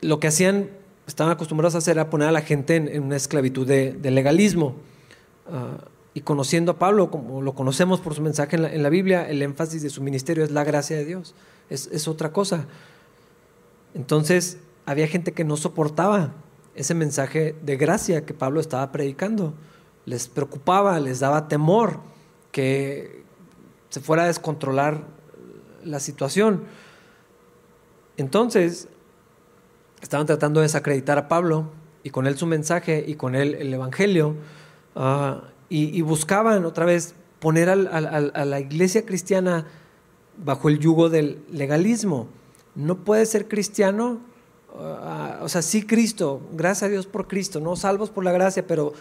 [0.00, 0.70] lo que hacían,
[1.06, 4.74] estaban acostumbrados a hacer era poner a la gente en, una esclavitud de, legalismo.
[5.50, 5.78] Ah,
[6.12, 9.80] y conociendo a Pablo, como lo conocemos por su mensaje en la, Biblia, el énfasis
[9.82, 11.34] de su ministerio es la gracia de Dios,
[11.68, 12.66] es, es otra cosa.
[13.94, 16.32] Entonces, había gente que no soportaba
[16.74, 19.54] ese mensaje de gracia que Pablo estaba predicando.
[20.06, 22.00] Les preocupaba, les daba temor
[22.52, 23.24] que
[23.90, 25.04] se fuera a descontrolar
[25.84, 26.64] la situación.
[28.16, 28.88] Entonces,
[30.00, 31.70] estaban tratando de desacreditar a Pablo
[32.02, 34.36] y con él su mensaje y con él el Evangelio
[34.96, 39.66] ah, y, buscaban otra vez poner a la iglesia cristiana
[40.36, 42.28] bajo el yugo del legalismo.
[42.74, 44.20] No puede ser cristiano
[45.42, 48.92] o sea, sí Cristo, gracias a Dios por Cristo, no salvos por la gracia, pero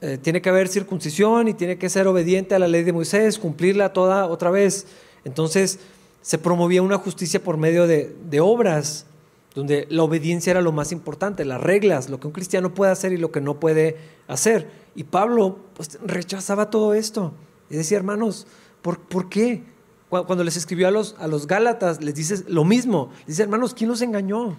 [0.00, 3.38] eh, tiene que haber circuncisión y tiene que ser obediente a la ley de Moisés,
[3.38, 4.86] cumplirla toda otra vez.
[5.24, 5.78] Entonces
[6.22, 9.06] se promovía una justicia por medio de, obras
[9.54, 13.12] donde la obediencia era lo más importante, las reglas, lo que un cristiano puede hacer
[13.12, 13.96] y lo que no puede
[14.28, 14.70] hacer.
[14.94, 17.32] Y Pablo pues, rechazaba todo esto.
[17.68, 18.46] Y decía, hermanos,
[18.80, 19.64] ¿por, ¿por qué?
[20.10, 23.10] Cuando les escribió a los, a los Gálatas, les dice lo mismo.
[23.26, 24.56] dice, hermanos, ¿quién los engañó?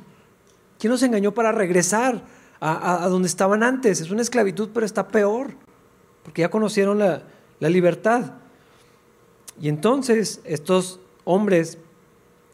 [0.79, 2.23] ¿Quién los engañó para regresar
[2.61, 3.99] a, donde estaban antes?
[3.99, 5.51] Es una esclavitud, pero está peor,
[6.23, 7.23] porque ya conocieron la,
[7.59, 8.31] la libertad.
[9.61, 11.77] Y entonces estos hombres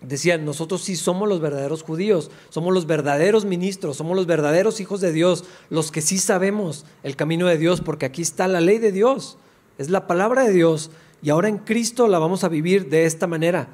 [0.01, 5.01] decían, nosotros sí somos los verdaderos judíos, somos los verdaderos ministros, somos los verdaderos hijos
[5.01, 8.79] de Dios, los que sí sabemos el camino de Dios, porque aquí está la ley
[8.79, 9.38] de Dios,
[9.77, 13.27] es la palabra de Dios, y ahora en Cristo la vamos a vivir de esta
[13.27, 13.67] manera.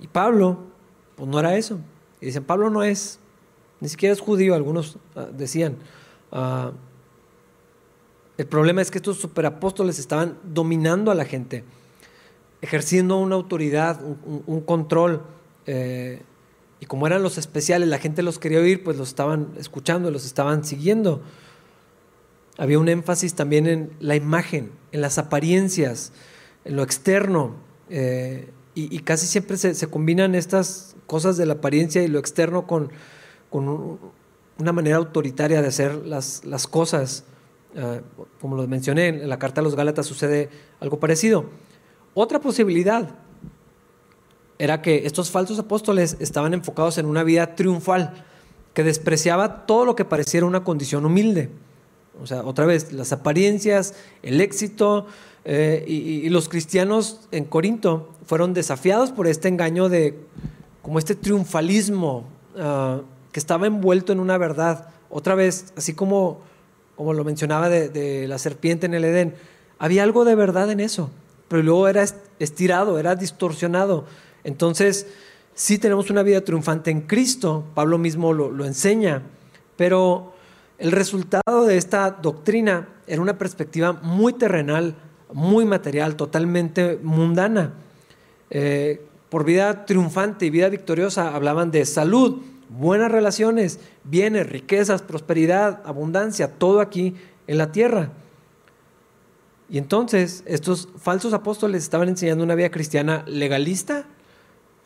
[0.00, 0.58] Y Pablo,
[1.16, 1.78] pues no era eso.
[2.20, 3.18] Y dicen, Pablo no es,
[3.80, 5.76] ni siquiera es judío, algunos ah, decían.
[6.32, 6.72] Ah,
[8.36, 11.64] el problema es que estos superapóstoles estaban dominando a la gente,
[12.60, 15.22] ejerciendo una autoridad, un, control.
[15.66, 16.22] Eh,
[16.78, 20.26] y como eran los especiales, la gente los quería oír, pues los estaban escuchando, los
[20.26, 21.22] estaban siguiendo
[22.58, 26.12] había un énfasis también en la imagen, en las apariencias,
[26.64, 27.56] en lo externo.
[27.90, 32.90] Eh, y, casi siempre se, combinan estas cosas de la apariencia y lo externo con,
[34.58, 37.24] una manera autoritaria de hacer las, cosas.
[37.74, 38.00] Ah,
[38.40, 41.46] como lo mencioné, en la carta a los Gálatas sucede algo parecido.
[42.12, 43.14] Otra posibilidad
[44.58, 48.24] era que estos falsos apóstoles estaban enfocados en una vida triunfal,
[48.74, 51.50] que despreciaba todo lo que pareciera una condición humilde.
[52.22, 55.06] O sea, otra vez, las apariencias, el éxito,
[55.48, 60.18] eh, y, los cristianos en Corinto fueron desafiados por este engaño de,
[60.82, 62.24] como este triunfalismo
[62.58, 64.88] ah, que estaba envuelto en una verdad.
[65.08, 66.40] Otra vez, así como,
[66.96, 69.34] como lo mencionaba de, la serpiente en el Edén,
[69.78, 71.10] había algo de verdad en eso,
[71.46, 72.04] pero luego era
[72.40, 74.04] estirado, era distorsionado.
[74.42, 75.06] Entonces,
[75.54, 79.22] sí tenemos una vida triunfante en Cristo, Pablo mismo lo, lo enseña,
[79.76, 80.32] pero
[80.78, 84.94] el resultado de esta doctrina era una perspectiva muy terrenal,
[85.32, 87.74] muy material, totalmente mundana.
[88.50, 95.80] Eh, por vida triunfante y vida victoriosa hablaban de salud, buenas relaciones, bienes, riquezas, prosperidad,
[95.84, 97.14] abundancia, todo aquí
[97.46, 98.10] en la tierra.
[99.68, 104.06] Y entonces estos falsos apóstoles estaban enseñando una vida cristiana legalista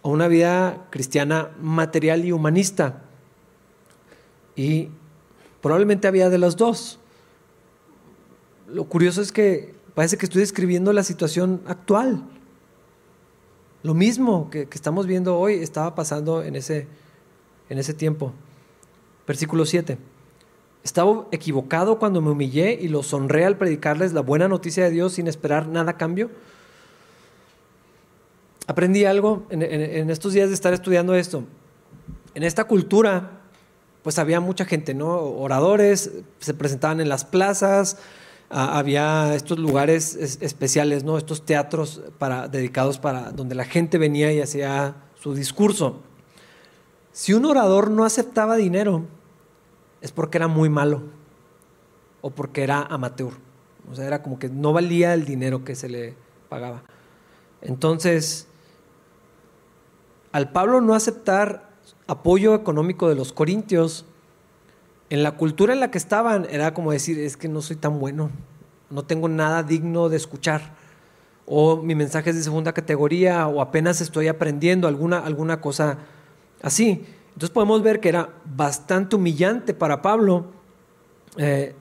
[0.02, 3.02] o una vida cristiana material y humanista.
[4.56, 4.88] Y
[5.60, 6.98] Probablemente había de las dos.
[8.66, 12.22] Lo curioso es que parece que estoy describiendo la situación actual.
[13.82, 16.86] Lo mismo que, estamos viendo hoy estaba pasando en ese,
[17.68, 18.32] en ese tiempo.
[19.26, 19.98] Versículo 7.
[20.82, 25.14] Estaba equivocado cuando me humillé y los honré al predicarles la buena noticia de Dios
[25.14, 26.30] sin esperar nada a cambio.
[28.66, 31.44] Aprendí algo en estos días de estar estudiando esto.
[32.34, 33.39] En esta cultura
[34.02, 35.18] pues había mucha gente, ¿no?
[35.18, 37.98] Oradores, se presentaban en las plazas,
[38.48, 41.18] había estos lugares especiales, ¿no?
[41.18, 46.00] Estos teatros para, dedicados para donde la gente venía y hacía su discurso.
[47.12, 49.04] Si un orador no aceptaba dinero,
[50.00, 51.02] es porque era muy malo
[52.22, 53.34] o porque era amateur.
[53.90, 56.14] O sea, era como que no valía el dinero que se le
[56.48, 56.82] pagaba.
[57.60, 58.46] Entonces,
[60.32, 61.69] al Pablo no aceptar
[62.06, 64.04] apoyo económico de los corintios,
[65.10, 67.98] en la cultura en la que estaban era como decir, es que no soy tan
[67.98, 68.30] bueno,
[68.90, 70.74] no tengo nada digno de escuchar,
[71.46, 75.98] o mi mensaje es de segunda categoría, o apenas estoy aprendiendo alguna, alguna cosa
[76.62, 77.04] así.
[77.28, 80.46] Entonces podemos ver que era bastante humillante para Pablo
[81.36, 81.74] eh,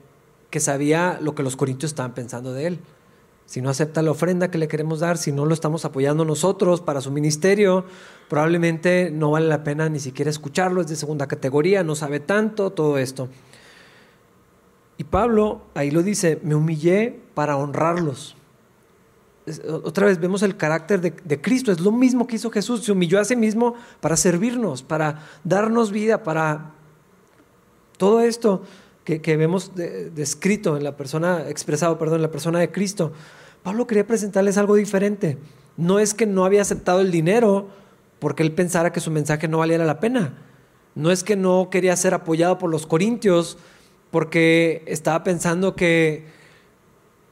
[0.50, 2.80] que sabía lo que los corintios estaban pensando de él
[3.50, 6.80] si no acepta la ofrenda que le queremos dar, si no lo estamos apoyando nosotros
[6.80, 7.84] para su ministerio,
[8.28, 12.70] probablemente no vale la pena ni siquiera escucharlo, es de segunda categoría, no sabe tanto,
[12.70, 13.28] todo esto.
[14.98, 18.36] Y Pablo ahí lo dice, me humillé para honrarlos.
[19.82, 23.18] Otra vez vemos el carácter de, Cristo, es lo mismo que hizo Jesús, se humilló
[23.18, 26.70] a sí mismo para servirnos, para darnos vida, para
[27.96, 28.62] todo esto
[29.02, 33.12] que, vemos descrito en la persona, expresado, perdón, en la persona de Cristo.
[33.62, 35.38] Pablo quería presentarles algo diferente.
[35.76, 37.68] No es que no había aceptado el dinero
[38.18, 40.34] porque él pensara que su mensaje no valiera la pena.
[40.94, 43.58] No es que no quería ser apoyado por los corintios
[44.10, 46.26] porque estaba pensando que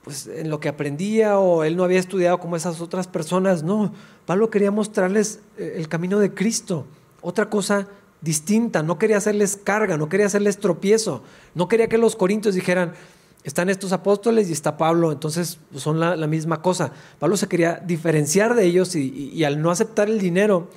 [0.02, 3.62] pues, en lo que aprendía o él no había estudiado como esas otras personas.
[3.62, 3.92] No,
[4.26, 6.86] Pablo quería mostrarles eh, el camino de Cristo.
[7.20, 7.88] Otra cosa
[8.20, 11.22] distinta, no quería hacerles carga, no quería hacerles tropiezo,
[11.54, 12.94] no quería que los corintios dijeran,
[13.44, 16.92] están estos apóstoles y está Pablo, entonces son la, misma cosa.
[17.18, 20.68] Pablo se quería diferenciar de ellos y, al no aceptar el dinero,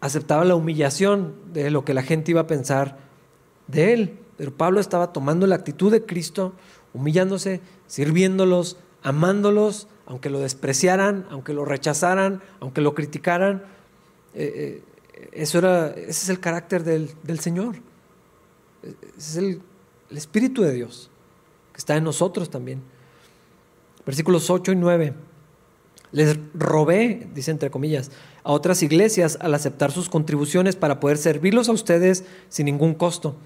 [0.00, 2.98] aceptaba la humillación de lo que la gente iba a pensar
[3.66, 4.18] de él.
[4.36, 6.54] Pero Pablo estaba tomando la actitud de Cristo,
[6.94, 13.62] humillándose, sirviéndolos, amándolos, aunque lo despreciaran, aunque lo rechazaran, aunque lo criticaran.
[14.34, 14.82] Eh,
[15.14, 17.76] eh, eso era, ese es el carácter del, Señor.
[18.82, 19.62] Ese es el
[20.10, 21.10] Espíritu de Dios,
[21.78, 22.82] está en nosotros también.
[24.04, 25.14] Versículos 8 y 9.
[26.12, 28.10] Les robé, dice entre comillas,
[28.42, 33.36] a otras iglesias al aceptar sus contribuciones para poder servirlos a ustedes sin ningún costo.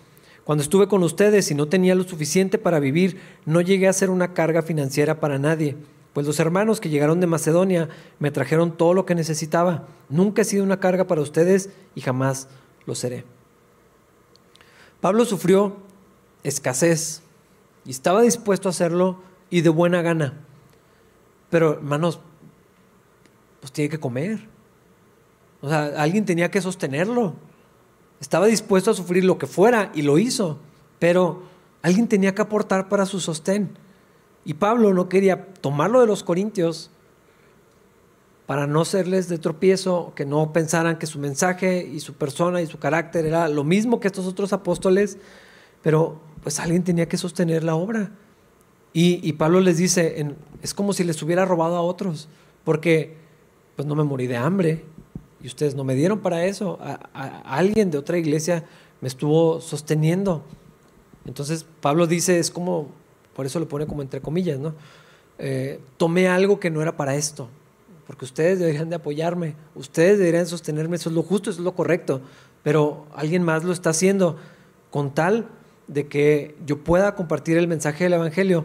[0.45, 4.11] Cuando estuve con ustedes y no tenía lo suficiente para vivir, no llegué a ser
[4.11, 5.77] una carga financiera para nadie,
[6.13, 9.87] pues los hermanos que llegaron de Macedonia me trajeron todo lo que necesitaba.
[10.09, 12.49] Nunca he sido una carga para ustedes y jamás
[12.87, 13.25] lo seré.
[15.01, 15.77] Pablo sufrió
[16.45, 17.22] escasez
[17.85, 20.35] y estaba dispuesto a hacerlo y de buena gana.
[21.51, 22.21] Pero hermanos,
[23.61, 24.49] pues tiene que comer.
[25.61, 27.35] O sea, alguien tenía que sostenerlo.
[28.21, 30.59] Estaba dispuesto a sufrir lo que fuera y lo hizo,
[30.99, 31.43] pero
[31.83, 33.77] alguien tenía que aportar para su sostén.
[34.45, 36.91] Y Pablo no quería tomarlo de los corintios
[38.47, 42.67] para no serles de tropiezo, que no pensaran que su mensaje y su persona y
[42.67, 45.19] su carácter era lo mismo que estos otros apóstoles,
[45.83, 48.11] pero pues alguien tenía que sostener la obra.
[48.95, 52.29] Y, Pablo les dice, es como si les hubiera robado a otros,
[52.63, 53.17] porque
[53.75, 54.85] pues no me morí de hambre
[55.43, 56.79] y ustedes no me dieron para eso.
[56.83, 56.95] A,
[57.57, 58.65] alguien de otra iglesia
[59.01, 60.45] me estuvo sosteniendo.
[61.25, 62.89] Entonces Pablo dice, es como,
[63.35, 64.75] por eso lo pone como entre comillas, ¿no?
[65.39, 67.49] Eh, tomé algo que no era para esto,
[68.07, 71.75] porque ustedes deberían de apoyarme, ustedes deberían sostenerme, eso es lo justo, eso es lo
[71.75, 72.21] correcto,
[72.63, 74.37] pero alguien más lo está haciendo
[74.91, 75.49] con tal
[75.89, 78.65] de que yo pueda compartir el mensaje del Evangelio.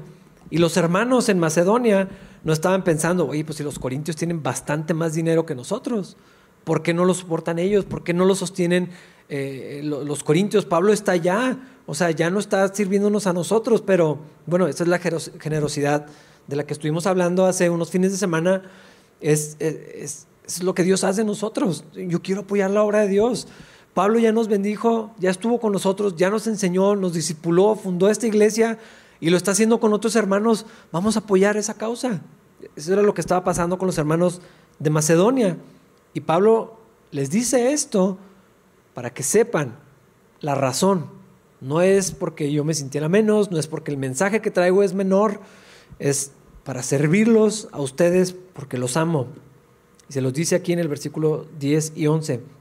[0.50, 2.10] Y los hermanos en Macedonia
[2.44, 6.16] no estaban pensando, oye, pues si los corintios tienen bastante más dinero que nosotros,
[6.64, 7.86] ¿por qué no lo soportan ellos?
[7.86, 8.90] ¿Por qué no lo sostienen
[9.30, 10.66] eh, los corintios?
[10.66, 14.90] Pablo está allá, o sea, ya no está sirviéndonos a nosotros, pero bueno, esa es
[14.90, 16.08] la generosidad
[16.48, 18.64] de la que estuvimos hablando hace unos fines de semana,
[19.20, 20.28] es, es,
[20.62, 21.84] lo que Dios hace en nosotros.
[21.94, 23.48] Yo quiero apoyar la obra de Dios.
[23.98, 28.28] Pablo ya nos bendijo, ya estuvo con nosotros, ya nos enseñó, nos discipuló, fundó esta
[28.28, 28.78] iglesia
[29.20, 32.22] y lo está haciendo con otros hermanos, vamos a apoyar esa causa.
[32.76, 34.40] Eso era lo que estaba pasando con los hermanos
[34.78, 35.58] de Macedonia.
[36.14, 36.78] Y Pablo
[37.10, 38.20] les dice esto
[38.94, 39.80] para que sepan
[40.42, 41.08] la razón.
[41.60, 44.94] No es porque yo me sintiera menos, no es porque el mensaje que traigo es
[44.94, 45.40] menor,
[45.98, 46.34] es
[46.64, 49.26] para servirlos a ustedes porque los amo.
[50.08, 52.57] Y se los dice aquí en el versículo 10 y 11.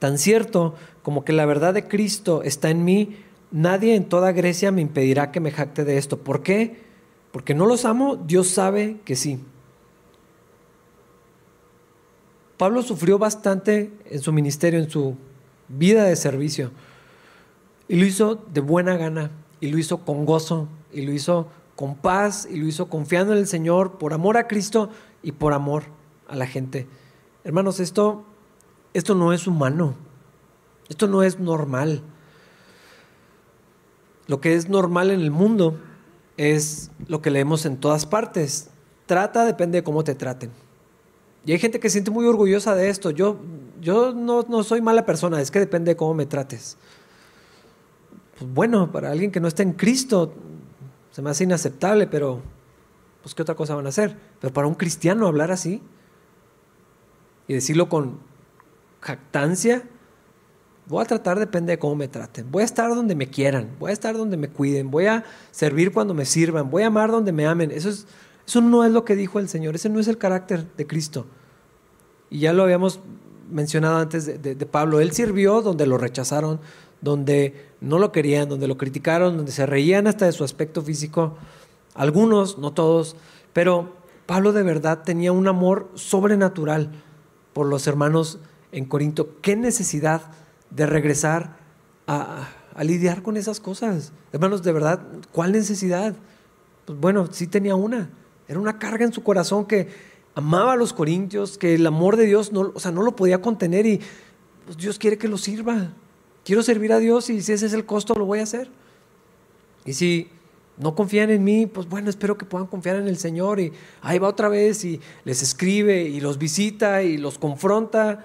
[0.00, 3.16] Tan cierto como que la verdad de Cristo está en mí,
[3.50, 6.18] Nadie en toda Grecia me impedirá que me jacte de esto.
[6.18, 6.82] ¿Por qué?
[7.32, 9.40] Porque no los amo, Dios sabe que sí.
[12.56, 15.16] Pablo sufrió bastante en su ministerio, en su
[15.68, 16.70] vida de servicio.
[17.88, 21.96] Y lo hizo de buena gana, y lo hizo con gozo, y lo hizo con
[21.96, 24.90] paz, y lo hizo confiando en el Señor, por amor a Cristo
[25.22, 25.84] y por amor
[26.28, 26.86] a la gente.
[27.42, 28.24] Hermanos, esto,
[28.94, 29.94] esto no es humano,
[30.88, 32.02] esto no es normal.
[34.26, 35.78] Lo que es normal en el mundo
[36.36, 38.70] es lo que leemos en todas partes.
[39.06, 40.50] Trata depende de cómo te traten.
[41.44, 43.10] Y hay gente que se siente muy orgullosa de esto.
[43.10, 43.38] Yo,
[43.80, 46.76] yo no, no soy mala persona, es que depende de cómo me trates.
[48.38, 50.32] Pues bueno, para alguien que no está en Cristo
[51.10, 52.40] se me hace inaceptable, pero
[53.22, 54.16] pues qué otra cosa van a hacer.
[54.40, 55.82] Pero para un cristiano hablar así
[57.48, 58.18] y decirlo con
[59.00, 59.84] jactancia,
[60.90, 62.50] Voy a tratar, depende de cómo me traten.
[62.50, 65.92] Voy a estar donde me quieran, voy a estar donde me cuiden, voy a servir
[65.92, 67.70] cuando me sirvan, voy a amar donde me amen.
[67.70, 68.08] Eso, es,
[68.44, 71.26] eso no es lo que dijo el Señor, ese no es el carácter de Cristo.
[72.28, 72.98] Y ya lo habíamos
[73.48, 76.58] mencionado antes de, de Pablo, él sirvió donde lo rechazaron,
[77.00, 81.36] donde no lo querían, donde lo criticaron, donde se reían hasta de su aspecto físico.
[81.94, 83.14] Algunos, no todos,
[83.52, 83.94] pero
[84.26, 86.90] Pablo de verdad tenía un amor sobrenatural
[87.52, 88.40] por los hermanos
[88.72, 89.40] en Corinto.
[89.40, 90.22] ¿Qué necesidad?
[90.70, 91.56] de regresar
[92.06, 92.48] a,
[92.82, 94.12] lidiar con esas cosas.
[94.32, 95.02] Hermanos, de verdad,
[95.32, 96.14] ¿cuál necesidad?
[96.86, 98.08] Pues bueno, sí tenía una.
[98.48, 99.88] Era una carga en su corazón que
[100.34, 103.42] amaba a los corintios, que el amor de Dios no, o sea, no lo podía
[103.42, 104.00] contener y
[104.64, 105.92] pues Dios quiere que lo sirva.
[106.44, 108.70] Quiero servir a Dios y si ese es el costo, lo voy a hacer.
[109.84, 110.30] Y si
[110.78, 113.60] no confían en mí, pues bueno, espero que puedan confiar en el Señor.
[113.60, 118.24] Y ahí va otra vez y les escribe y los visita y los confronta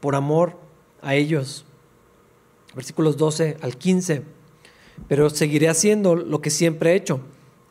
[0.00, 0.56] por amor
[1.02, 1.64] a ellos
[2.78, 4.22] versículos 12 al 15.
[5.08, 7.20] Pero seguiré haciendo lo que siempre he hecho.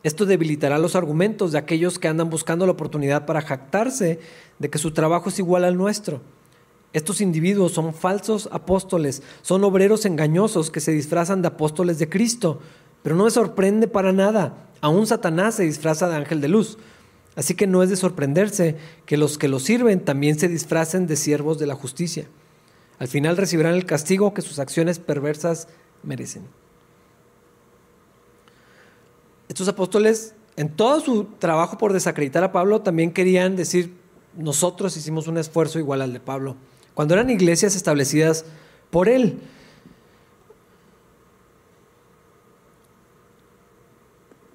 [0.02, 4.20] Esto debilitará los argumentos de aquellos que andan buscando la oportunidad para jactarse
[4.58, 6.20] de que su trabajo es igual al nuestro.
[6.92, 12.60] Estos individuos son falsos apóstoles, son obreros engañosos que se disfrazan de apóstoles de Cristo.
[13.02, 14.68] Pero no me sorprende para nada.
[14.80, 16.78] Aún Satanás se disfraza de ángel de luz.
[17.38, 18.76] Así que no es de sorprenderse
[19.06, 22.26] que los que lo sirven también se disfracen de siervos de la justicia.
[22.98, 25.68] Al final recibirán el castigo que sus acciones perversas
[26.02, 26.42] merecen.
[29.48, 33.94] Estos apóstoles, en todo su trabajo por desacreditar a Pablo, también querían decir,
[34.36, 36.56] nosotros hicimos un esfuerzo igual al de Pablo
[36.94, 38.46] cuando eran iglesias establecidas
[38.90, 39.38] por él.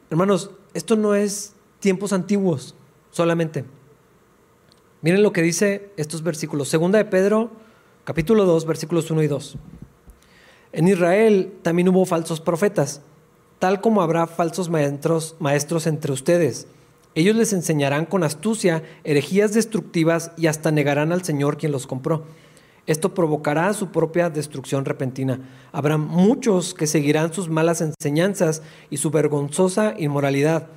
[0.09, 1.53] Hermanos, esto no es
[1.83, 2.73] tiempos antiguos
[3.11, 3.65] solamente.
[5.01, 6.69] Miren lo que dice estos versículos.
[6.69, 7.51] Segunda de Pedro,
[8.05, 9.57] capítulo 2, versículos 1 y 2.
[10.71, 13.01] En Israel también hubo falsos profetas,
[13.59, 16.67] tal como habrá falsos maestros, maestros entre ustedes
[17.15, 22.25] ellos les enseñarán con astucia herejías destructivas y hasta negarán al Señor quien los compró.
[22.87, 25.39] Esto provocará su propia destrucción repentina.
[25.71, 30.67] Habrá muchos que seguirán sus malas enseñanzas y su vergonzosa inmoralidad.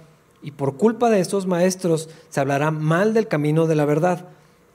[0.47, 4.29] Y por culpa de estos maestros se hablará mal del camino de la verdad.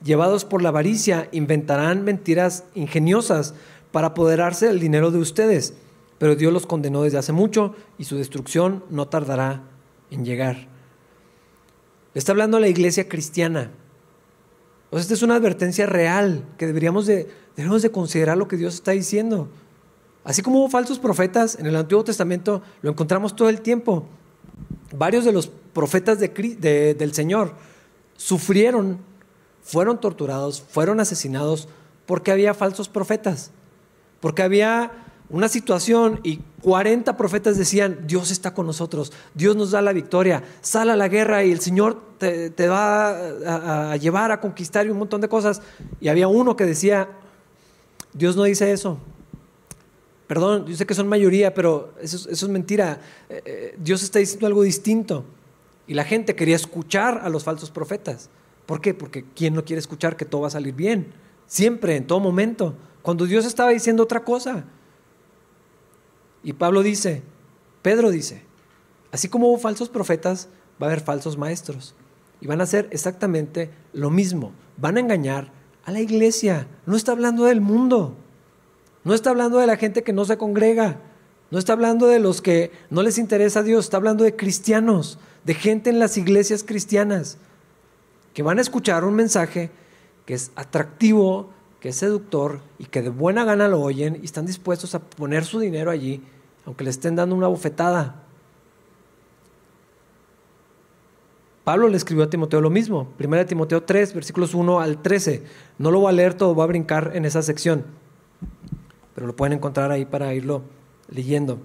[0.04, 3.54] Llevados por la avaricia, inventarán mentiras ingeniosas
[3.94, 5.76] para apoderarse del dinero de ustedes.
[6.18, 9.64] Pero Dios los condenó desde hace mucho y su destrucción no tardará
[10.10, 10.58] en llegar.
[12.14, 13.72] Le está hablando a la iglesia cristiana.
[14.90, 18.92] O esta es una advertencia real que deberíamos de, de considerar lo que Dios está
[18.92, 19.48] diciendo.
[20.26, 24.10] Así como hubo falsos profetas en el Antiguo Testamento, lo encontramos todo el tiempo.
[24.94, 27.54] Varios de los profetas del Señor
[28.18, 29.00] sufrieron,
[29.64, 31.68] fueron torturados, fueron asesinados
[32.06, 33.52] porque había falsos profetas,
[34.20, 34.92] porque había
[35.30, 40.44] una situación y 40 profetas decían, Dios está con nosotros, Dios nos da la victoria,
[40.62, 45.00] sal a la guerra y el Señor te, va a, llevar a conquistar y un
[45.00, 45.62] montón de cosas.
[46.00, 47.10] Y había uno que decía,
[48.14, 49.00] Dios no dice eso.
[50.32, 53.02] Perdón, yo sé que son mayoría, pero eso, es mentira.
[53.28, 55.26] Eh, eh, Dios está diciendo algo distinto.
[55.88, 58.30] Y la gente quería escuchar a los falsos profetas.
[58.66, 58.94] ¿Por qué?
[58.94, 61.12] Porque ¿quién no quiere escuchar que todo va a salir bien?
[61.48, 62.76] Siempre, en todo momento.
[63.02, 64.64] Cuando Dios estaba diciendo otra cosa.
[66.46, 67.24] Y Pablo dice,
[67.82, 68.42] Pedro dice,
[69.12, 70.48] así como hubo falsos profetas,
[70.82, 71.94] va a haber falsos maestros.
[72.40, 74.54] Y van a hacer exactamente lo mismo.
[74.78, 75.52] Van a engañar
[75.84, 76.68] a la iglesia.
[76.86, 78.16] No está hablando del mundo.
[79.04, 81.00] No está hablando de la gente que no se congrega.
[81.50, 83.86] No está hablando de los que no les interesa a Dios.
[83.86, 87.38] Está hablando de cristianos, de gente en las iglesias cristianas,
[88.34, 89.72] que van a escuchar un mensaje
[90.26, 91.50] que es atractivo,
[91.80, 95.44] que es seductor y que de buena gana lo oyen y están dispuestos a poner
[95.44, 96.24] su dinero allí,
[96.66, 98.24] aunque le estén dando una bofetada.
[101.64, 105.44] Pablo le escribió a Timoteo lo mismo, 1 Timoteo 3, versículos 1 al 13.
[105.80, 107.86] No lo voy a leer todo, voy a brincar en esa sección,
[109.14, 110.64] pero lo pueden encontrar ahí para irlo
[111.10, 111.60] leyendo.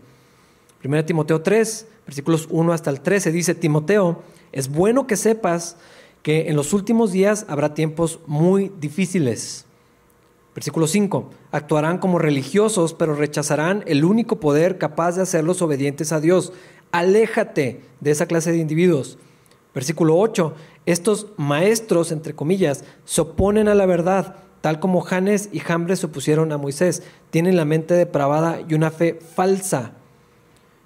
[0.85, 4.23] 1 Timoteo 3, versículos 1 hasta el 13, dice, Timoteo,
[4.53, 5.77] es bueno que sepas
[6.23, 9.65] que en los últimos días habrá tiempos muy difíciles.
[10.57, 11.31] Versículo 5.
[11.53, 16.53] Actuarán como religiosos, pero rechazarán el único poder capaz de hacerlos obedientes a Dios.
[16.93, 19.19] Aléjate de esa clase de individuos.
[19.75, 20.55] Versículo 8.
[20.87, 26.07] Estos maestros, entre comillas, se oponen a la verdad, tal como Janes y Jambres se
[26.07, 27.03] opusieron a Moisés.
[27.31, 29.93] Tienen la mente depravada y una fe falsa.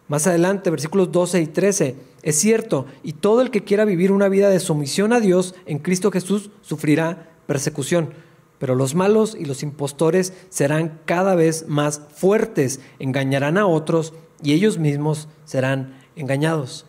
[0.09, 1.97] Más adelante, versículos 12 y 13.
[2.23, 5.79] Es cierto, y todo el que quiera vivir una vida de sumisión a Dios en
[5.79, 8.11] Cristo Jesús sufrirá persecución.
[8.59, 14.13] Pero los malos y los impostores serán cada vez más fuertes, engañarán a otros
[14.43, 16.85] y ellos mismos serán engañados.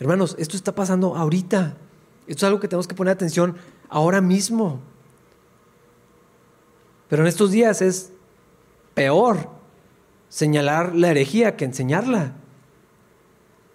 [0.00, 1.76] Hermanos, esto está pasando ahorita.
[2.26, 3.56] Esto es algo que tenemos que poner atención
[3.88, 4.80] ahora mismo.
[7.08, 8.12] Pero en estos días es
[8.94, 9.48] peor
[10.28, 12.34] señalar la herejía que enseñarla.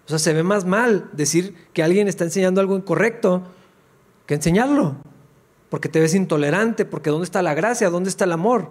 [0.06, 3.42] O sea, se ve más mal decir que alguien está enseñando algo incorrecto
[4.26, 4.96] que enseñarlo
[5.74, 7.90] porque te ves intolerante, porque ¿dónde está la gracia?
[7.90, 8.68] ¿Dónde está el amor?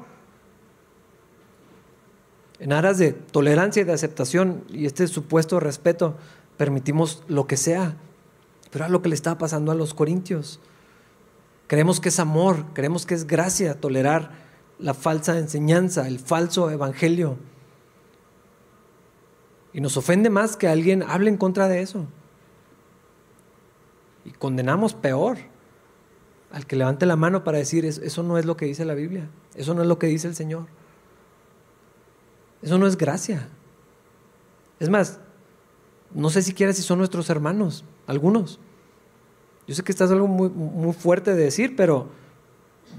[2.59, 6.15] En aras de tolerancia y de aceptación y este supuesto respeto,
[6.55, 7.97] permitimos lo que sea.
[8.71, 10.61] Pero es lo que le estaba pasando a los corintios.
[11.67, 14.31] Creemos que es amor, creemos que es gracia tolerar
[14.83, 17.37] la falsa enseñanza, el falso evangelio.
[19.71, 22.05] Y nos ofende más que alguien hable en contra de eso.
[24.25, 25.37] Y condenamos peor
[26.51, 29.29] al que levante la mano para decir, eso no es lo que dice la Biblia,
[29.55, 30.65] eso no es lo que dice el Señor.
[32.61, 33.47] Eso no es gracia.
[34.81, 35.21] Es más,
[36.13, 38.59] no sé siquiera si son nuestros hermanos, algunos.
[39.65, 42.09] Yo sé que esto es algo muy, muy fuerte de decir, pero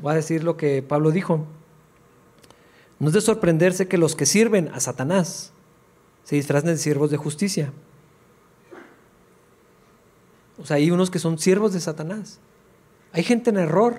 [0.00, 1.46] voy a decir lo que Pablo dijo.
[3.04, 5.52] No es de sorprenderse que los que sirven a Satanás
[6.22, 7.70] se disfracen de siervos de justicia.
[10.56, 12.38] O sea, hay unos que son siervos de Satanás.
[13.12, 13.96] Hay gente en error.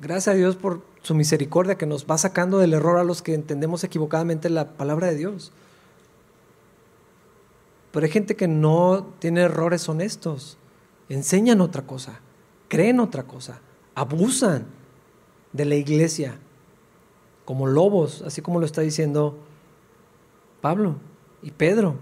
[0.00, 3.34] Gracias a Dios por su misericordia que nos va sacando del error a los que
[3.34, 5.52] entendemos equivocadamente la palabra de Dios.
[7.92, 10.56] Pero hay gente que no tiene errores honestos.
[11.10, 12.20] Enseñan otra cosa,
[12.68, 13.60] creen otra cosa,
[13.94, 14.64] abusan
[15.52, 16.38] de la iglesia
[17.46, 19.38] como lobos, así como lo está diciendo
[20.60, 20.96] Pablo
[21.42, 21.94] y Pedro.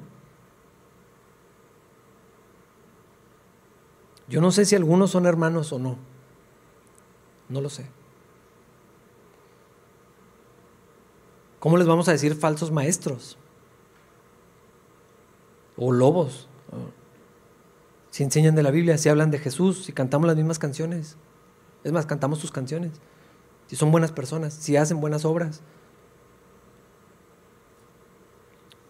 [4.27, 5.99] Yo no sé si algunos son hermanos o no.
[7.51, 7.87] No lo sé.
[11.61, 13.37] ¿Cómo les vamos a decir falsos maestros?
[15.77, 16.49] O lobos.
[18.09, 21.19] Si enseñan de la Biblia, si hablan de Jesús, si cantamos las mismas canciones.
[21.83, 22.93] Es más, cantamos sus canciones.
[23.67, 25.61] Si son buenas personas, si hacen buenas obras.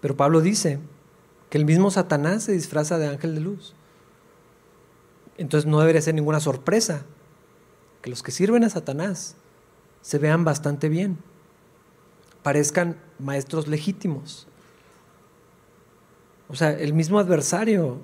[0.01, 0.81] Pero Pablo dice
[1.49, 3.75] que el mismo Satanás se disfraza de ángel de luz.
[5.39, 7.05] Entonces no debería ser ninguna sorpresa
[8.03, 9.37] que los que sirven a Satanás
[10.03, 11.17] se vean bastante bien,
[12.43, 14.47] parezcan maestros legítimos.
[16.49, 18.01] O sea, el mismo adversario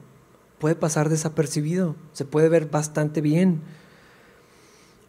[0.59, 3.61] puede pasar desapercibido, se puede ver bastante bien.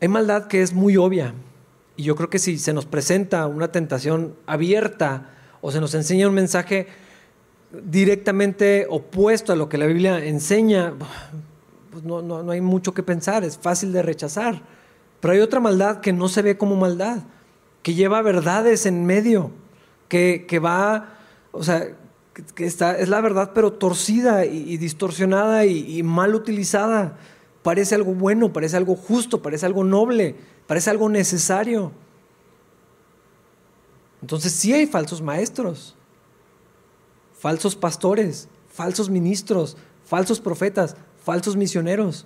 [0.01, 1.34] Hay maldad que es muy obvia
[1.97, 5.29] y yo creo que si se nos presenta una tentación abierta
[5.61, 6.87] o se nos enseña un mensaje
[7.71, 10.93] directamente opuesto a lo que la Biblia enseña,
[11.91, 14.61] pues no, no, hay mucho que pensar, es fácil de rechazar.
[15.19, 17.19] Pero hay otra maldad que no se ve como maldad,
[17.83, 19.51] que lleva verdades en medio,
[20.07, 21.17] que, va,
[21.51, 21.87] o sea,
[22.55, 27.17] que, está, es la verdad pero torcida y, distorsionada y, mal utilizada.
[27.61, 30.35] Parece algo bueno, parece algo justo, parece algo noble,
[30.68, 31.91] parece algo necesario.
[34.22, 35.95] Entonces sí hay falsos maestros,
[37.38, 42.26] falsos pastores, falsos ministros, falsos profetas, falsos misioneros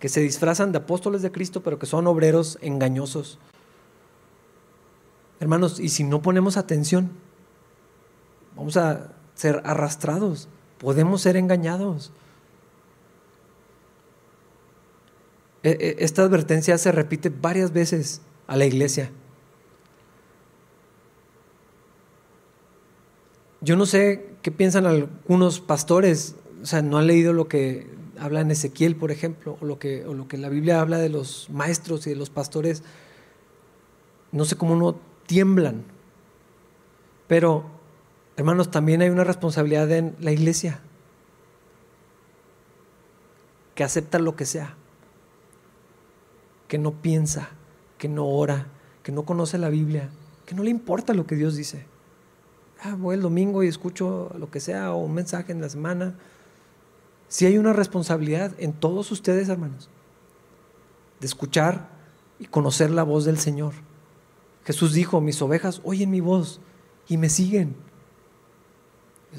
[0.00, 3.38] que se disfrazan de apóstoles de Cristo, pero que son obreros engañosos.
[5.38, 7.10] Hermanos, y si no ponemos atención,
[8.56, 10.48] vamos a ser arrastrados,
[10.78, 12.10] podemos ser engañados.
[15.62, 19.10] Esta advertencia se repite varias veces a la iglesia.
[23.60, 27.86] Yo no sé qué piensan algunos pastores, o sea, no han leído lo que
[28.18, 31.08] habla en Ezequiel, por ejemplo, o lo, que, o lo que la Biblia habla de
[31.08, 32.82] los maestros y de los pastores,
[34.32, 34.96] no sé cómo no
[35.26, 35.84] tiemblan.
[37.28, 37.64] Pero,
[38.36, 40.80] hermanos, también hay una responsabilidad en la iglesia,
[43.76, 44.76] que acepta lo que sea,
[46.72, 47.50] que no piensa,
[47.98, 48.66] que no ora,
[49.02, 50.08] que no conoce la Biblia,
[50.46, 51.84] que no le importa lo que Dios dice.
[52.80, 56.14] Ah, voy el domingo y escucho lo que sea, o un mensaje en la semana,
[57.28, 59.90] si hay una responsabilidad en todos ustedes, hermanos,
[61.20, 61.90] de escuchar
[62.38, 63.74] y conocer la voz del Señor.
[64.64, 66.58] Jesús dijo, mis ovejas oyen mi voz
[67.06, 67.76] y me siguen.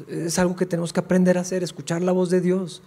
[0.07, 2.83] Es algo que tenemos que aprender a hacer, escuchar la voz de Dios.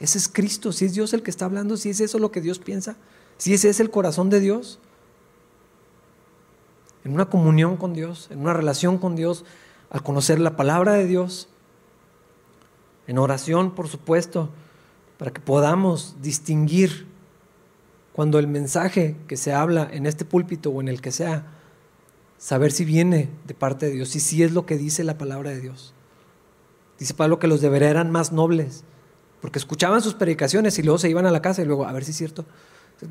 [0.00, 2.42] Ese es Cristo, si es Dios el que está hablando, si es eso lo que
[2.42, 2.98] Dios piensa,
[3.38, 4.78] si ese es el corazón de Dios.
[7.04, 9.44] En una comunión con Dios, en una relación con Dios,
[9.90, 11.48] al conocer la palabra de Dios,
[13.06, 14.50] en oración, por supuesto,
[15.18, 17.06] para que podamos distinguir
[18.12, 21.46] cuando el mensaje que se habla en este púlpito o en el que sea,
[22.38, 25.50] saber si viene de parte de Dios y si es lo que dice la palabra
[25.50, 25.94] de Dios.
[26.98, 28.84] Dice Pablo que los deberes eran más nobles,
[29.40, 32.04] porque escuchaban sus predicaciones y luego se iban a la casa y luego, a ver
[32.04, 32.46] si es cierto.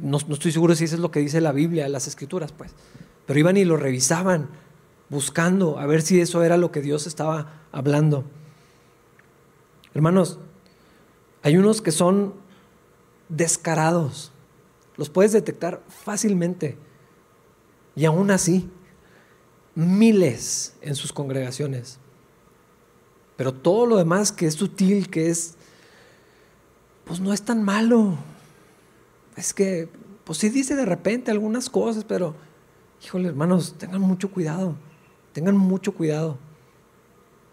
[0.01, 2.71] No, estoy seguro si eso es lo que dice la Biblia, las escrituras, pues.
[3.25, 4.49] Pero iban y lo revisaban,
[5.09, 8.25] buscando a ver si eso era lo que Dios estaba hablando.
[9.93, 10.39] Hermanos,
[11.43, 12.33] hay unos que son
[13.29, 14.31] descarados,
[14.97, 16.77] los puedes detectar fácilmente.
[17.95, 18.69] Y aún así,
[19.75, 21.99] miles en sus congregaciones.
[23.37, 25.55] Pero todo lo demás que es sutil, que es,
[27.05, 28.17] pues no es tan malo.
[29.35, 29.89] Es que,
[30.23, 32.35] pues sí dice de repente algunas cosas, pero,
[33.03, 34.75] híjole hermanos, tengan mucho cuidado,
[35.33, 36.37] tengan mucho cuidado.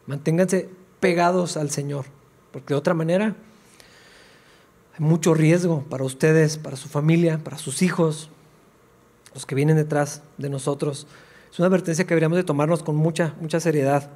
[0.06, 0.68] Manténganse
[1.00, 2.06] pegados al Señor.
[2.52, 3.34] Porque de otra manera
[4.94, 8.30] hay mucho riesgo para ustedes, para su familia, para sus hijos,
[9.34, 11.06] los que vienen detrás de nosotros.
[11.50, 14.10] Es una advertencia que deberíamos de tomarnos con mucha, mucha seriedad.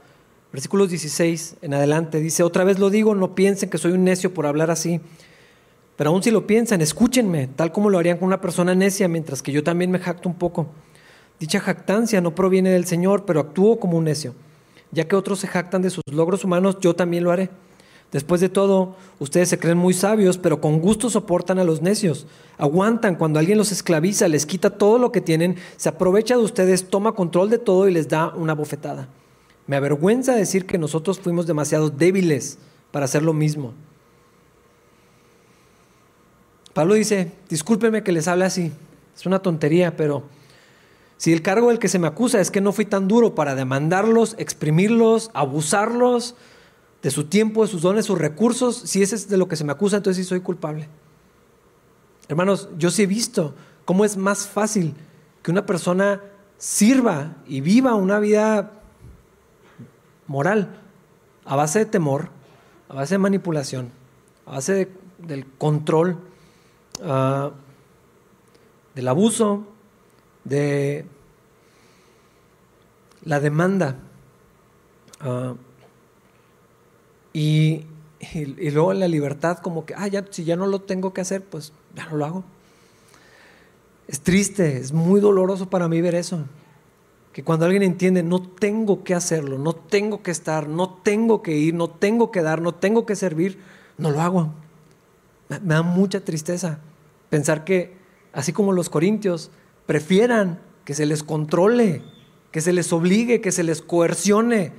[0.52, 4.32] Versículos 16 en adelante dice, otra vez lo digo, no piensen que soy un necio
[4.32, 5.00] por hablar así.
[5.96, 9.42] Pero aún si lo piensan, escúchenme, tal como lo harían con una persona necia, mientras
[9.42, 10.68] que yo también me jacto un poco.
[11.40, 14.34] Dicha jactancia no proviene del Señor, pero actúo como un necio.
[14.92, 17.50] Ya que otros se jactan de sus logros humanos, yo también lo haré.
[18.12, 22.26] Después de todo, ustedes se creen muy sabios, pero con gusto soportan a los necios.
[22.56, 26.88] Aguantan cuando alguien los esclaviza, les quita todo lo que tienen, se aprovecha de ustedes,
[26.88, 29.08] toma control de todo y les da una bofetada.
[29.66, 32.58] Me avergüenza decir que nosotros fuimos demasiado débiles
[32.92, 33.74] para hacer lo mismo.
[36.76, 38.70] Pablo dice, discúlpenme que les hable así,
[39.16, 40.24] es una tontería, pero
[41.16, 43.54] si el cargo del que se me acusa es que no fui tan duro para
[43.54, 46.34] demandarlos, exprimirlos, abusarlos
[47.02, 49.64] de su tiempo, de sus dones, sus recursos, si ese es de lo que se
[49.64, 50.86] me acusa, entonces sí soy culpable.
[52.28, 53.54] Hermanos, yo sí he visto
[53.86, 54.92] cómo es más fácil
[55.42, 56.20] que una persona
[56.58, 58.72] sirva y viva una vida
[60.26, 60.78] moral
[61.46, 62.28] a base de temor,
[62.90, 63.92] a base de manipulación,
[64.44, 64.90] a base
[65.26, 66.18] del control,
[67.02, 67.50] ah,
[68.94, 69.66] del abuso,
[70.44, 71.04] de
[73.24, 73.96] la demanda.
[75.20, 75.54] Ah,
[77.32, 77.84] y,
[78.32, 81.44] y, luego la libertad como que, ah, ya, si ya no lo tengo que hacer,
[81.44, 82.44] pues ya no lo hago.
[84.08, 86.44] Es triste, es muy doloroso para mí ver eso.
[87.32, 91.56] Que cuando alguien entiende, no tengo que hacerlo, no tengo que estar, no tengo que
[91.56, 93.58] ir, no tengo que dar, no tengo que servir,
[93.98, 94.52] no lo hago.
[95.48, 96.78] Me, da mucha tristeza
[97.30, 97.96] pensar que,
[98.32, 99.50] así como los corintios,
[99.86, 102.02] prefieran que se les controle,
[102.50, 104.72] que se les obligue, que se les coercione,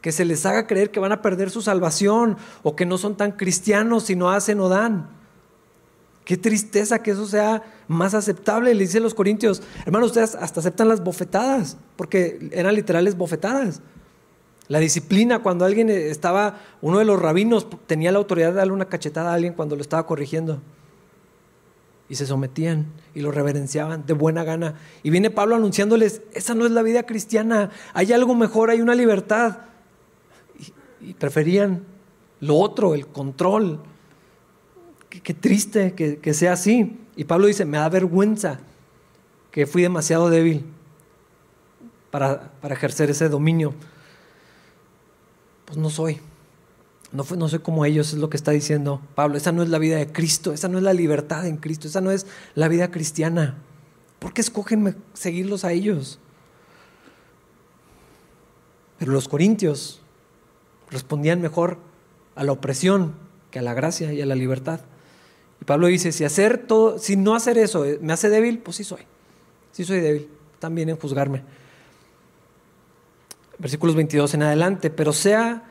[0.00, 3.16] que se les haga creer que van a perder su salvación o que no son
[3.16, 5.08] tan cristianos si no hacen o dan.
[6.24, 8.74] Qué tristeza que eso sea más aceptable.
[8.74, 13.80] Le dice los corintios, hermanos, ustedes hasta aceptan las bofetadas, porque eran literales bofetadas.
[14.68, 18.86] La disciplina, cuando alguien estaba, uno de los rabinos tenía la autoridad de darle una
[18.86, 20.60] cachetada a alguien cuando lo estaba corrigiendo
[22.08, 24.74] y se sometían y lo reverenciaban de buena gana.
[25.02, 28.94] Y viene Pablo anunciándoles, esa no es la vida cristiana, hay algo mejor, hay una
[28.94, 29.58] libertad.
[31.00, 31.84] Y, preferían
[32.40, 33.80] lo otro, el control.
[35.08, 36.98] Qué, triste que, que, sea así.
[37.16, 38.60] Y Pablo dice, me da vergüenza
[39.50, 40.64] que fui demasiado débil
[42.10, 43.74] para, para ejercer ese dominio.
[45.66, 46.20] Pues no soy.
[47.12, 49.36] No, no soy como ellos, es lo que está diciendo Pablo.
[49.36, 52.00] Esa no es la vida de Cristo, esa no es la libertad en Cristo, esa
[52.00, 53.58] no es la vida cristiana.
[54.18, 56.18] ¿Por qué escogen seguirlos a ellos?
[58.98, 60.00] Pero los corintios
[60.90, 61.78] respondían mejor
[62.34, 63.14] a la opresión
[63.50, 64.80] que a la gracia y a la libertad.
[65.60, 68.78] Y Pablo dice, si hacer todo, si no hacer eso eh, me hace débil, pues
[68.78, 69.02] sí soy.
[69.72, 71.42] Sí soy débil, también en juzgarme.
[73.58, 75.64] Versículos 22 en adelante, pero sea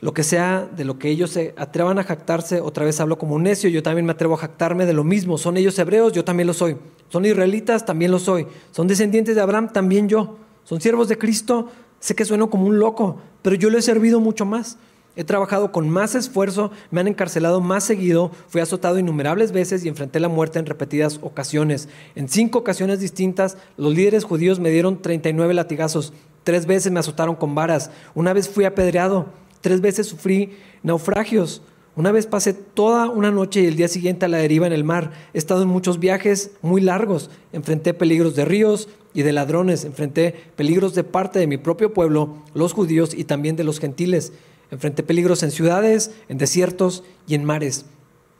[0.00, 3.36] lo que sea de lo que ellos se atrevan a jactarse, otra vez hablo como
[3.36, 5.38] un necio, yo también me atrevo a jactarme de lo mismo.
[5.38, 6.76] Son ellos hebreos, yo también lo soy.
[7.08, 8.46] Son israelitas, también lo soy.
[8.70, 10.36] Son descendientes de Abraham, también yo.
[10.64, 11.70] Son siervos de Cristo,
[12.00, 14.76] sé que sueno como un loco, pero yo lo he servido mucho más.
[15.16, 19.88] He trabajado con más esfuerzo, me han encarcelado más seguido, fui azotado innumerables veces y
[19.88, 21.88] enfrenté la muerte en repetidas ocasiones.
[22.16, 26.12] En cinco ocasiones distintas, los líderes judíos me dieron 39 latigazos.
[26.44, 27.90] Tres veces me azotaron con varas.
[28.14, 29.26] Una vez fui apedreado.
[29.62, 31.62] Tres veces sufrí naufragios.
[31.96, 34.84] Una vez pasé toda una noche y el día siguiente a la deriva en el
[34.84, 35.12] mar.
[35.32, 37.30] He estado en muchos viajes muy largos.
[37.52, 39.84] Enfrenté peligros de ríos y de ladrones.
[39.84, 44.32] Enfrenté peligros de parte de mi propio pueblo, los judíos y también de los gentiles.
[44.70, 47.86] Enfrenté peligros en ciudades, en desiertos y en mares.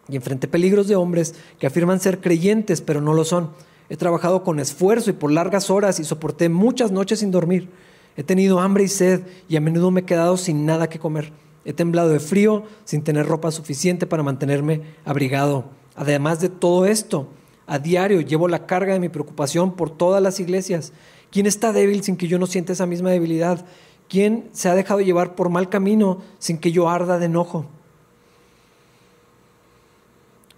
[0.09, 3.51] Y enfrenté peligros de hombres que afirman ser creyentes, pero no lo son.
[3.89, 7.69] He trabajado con esfuerzo y por largas horas y soporté muchas noches sin dormir.
[8.17, 11.33] He tenido hambre y sed y a menudo me he quedado sin nada que comer.
[11.65, 15.65] He temblado de frío sin tener ropa suficiente para mantenerme abrigado.
[15.97, 17.29] Además de todo esto,
[17.67, 20.93] a diario llevo la carga de mi preocupación por todas las iglesias.
[21.31, 23.65] ¿Quién está débil sin que yo no sienta esa misma debilidad?
[24.09, 27.67] ¿Quién se ha dejado llevar por mal camino sin que yo arda de enojo?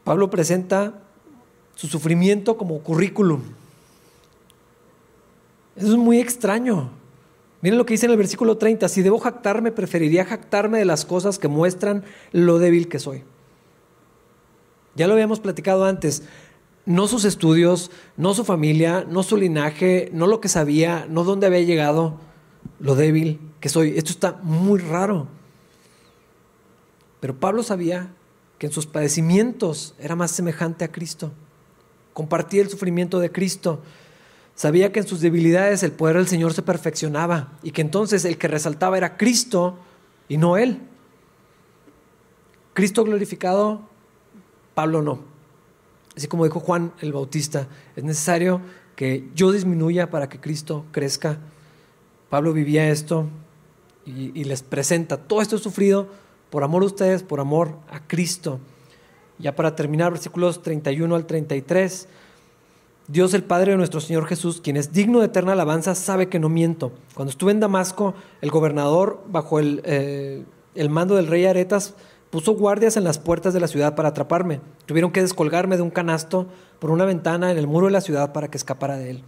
[0.05, 1.03] Pablo presenta
[1.75, 3.43] su sufrimiento como currículum.
[5.77, 6.91] Eso es muy extraño.
[7.67, 11.05] Miren lo que dice en el versículo 30, si debo jactarme, preferiría jactarme de las
[11.05, 13.25] cosas que muestran lo débil que soy.
[14.95, 16.23] Ya lo habíamos platicado antes,
[16.85, 21.49] no sus estudios, no su familia, no su linaje, no lo que sabía, no dónde
[21.49, 22.21] había llegado,
[22.79, 23.99] lo débil que soy.
[23.99, 25.27] Esto está muy raro.
[27.19, 28.15] Pero Pablo sabía
[28.61, 31.33] que en sus padecimientos era más semejante a Cristo.
[32.13, 33.81] Compartía el sufrimiento de Cristo
[34.57, 38.39] Sabía que en sus debilidades el poder del Señor se perfeccionaba y que entonces el
[38.39, 39.79] que resaltaba era Cristo
[40.29, 40.81] y no Él.
[42.73, 43.83] Cristo glorificado
[44.75, 45.21] Pablo no.
[46.17, 48.61] Así como dijo Juan el Bautista, es necesario
[48.97, 51.39] que yo disminuya para que Cristo crezca.
[52.31, 53.29] Pablo vivía esto
[54.05, 56.09] y, les presenta, todo esto sufrido
[56.51, 58.61] por amor a ustedes, por amor a Cristo.
[59.39, 62.09] Ya para terminar, versículos 31 al 33.
[63.09, 66.41] Dios el Padre de nuestro Señor Jesús, quien es digno de eterna alabanza, sabe que
[66.41, 66.93] no miento.
[67.15, 70.45] Cuando estuve en Damasco, el gobernador, bajo el, eh,
[70.75, 71.95] el mando del rey Aretas,
[72.31, 74.61] puso guardias en las puertas de la ciudad para atraparme.
[74.87, 76.49] Tuvieron que descolgarme de un canasto
[76.81, 79.25] por una ventana en el muro de la ciudad para que escapara de él.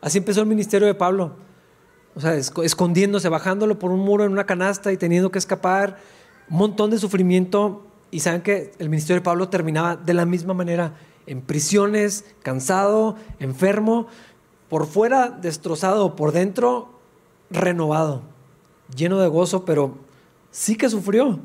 [0.00, 1.32] Así empezó el ministerio de Pablo.
[2.14, 5.98] O sea, escondiéndose, bajándolo por un muro en una canasta y teniendo que escapar.
[6.48, 7.86] Un montón de sufrimiento.
[8.10, 10.94] Y saben que el ministerio de Pablo terminaba de la misma manera
[11.26, 14.06] en prisiones, cansado, enfermo,
[14.68, 16.88] por fuera destrozado, por dentro
[17.50, 18.22] renovado,
[18.96, 19.96] lleno de gozo, pero
[20.50, 21.38] sí que sufrió.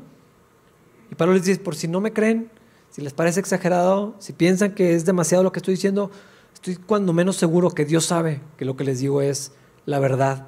[1.10, 2.50] Y Pablo les dice, por si no me creen,
[2.90, 6.10] si les parece exagerado, si piensan que es demasiado lo que estoy diciendo,
[6.54, 9.52] estoy cuando menos seguro que Dios sabe que lo que les digo es
[9.86, 10.46] la verdad.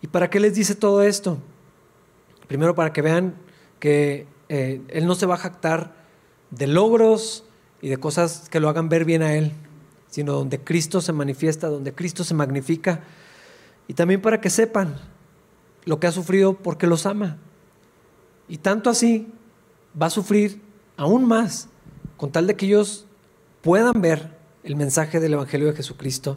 [0.00, 1.38] ¿Y para qué les dice todo esto?
[2.48, 3.34] Primero para que vean
[3.78, 5.94] que eh, Él no se va a jactar
[6.50, 7.44] de logros,
[7.82, 9.52] y de cosas que lo hagan ver bien a Él,
[10.08, 13.00] sino donde Cristo se manifiesta, donde Cristo se magnifica.
[13.88, 14.96] Y también para que sepan
[15.84, 17.38] lo que ha sufrido porque los ama.
[18.48, 19.26] Y tanto así
[20.00, 20.62] va a sufrir
[20.96, 21.68] aún más
[22.16, 23.06] con tal de que ellos
[23.62, 26.36] puedan ver el mensaje del Evangelio de Jesucristo.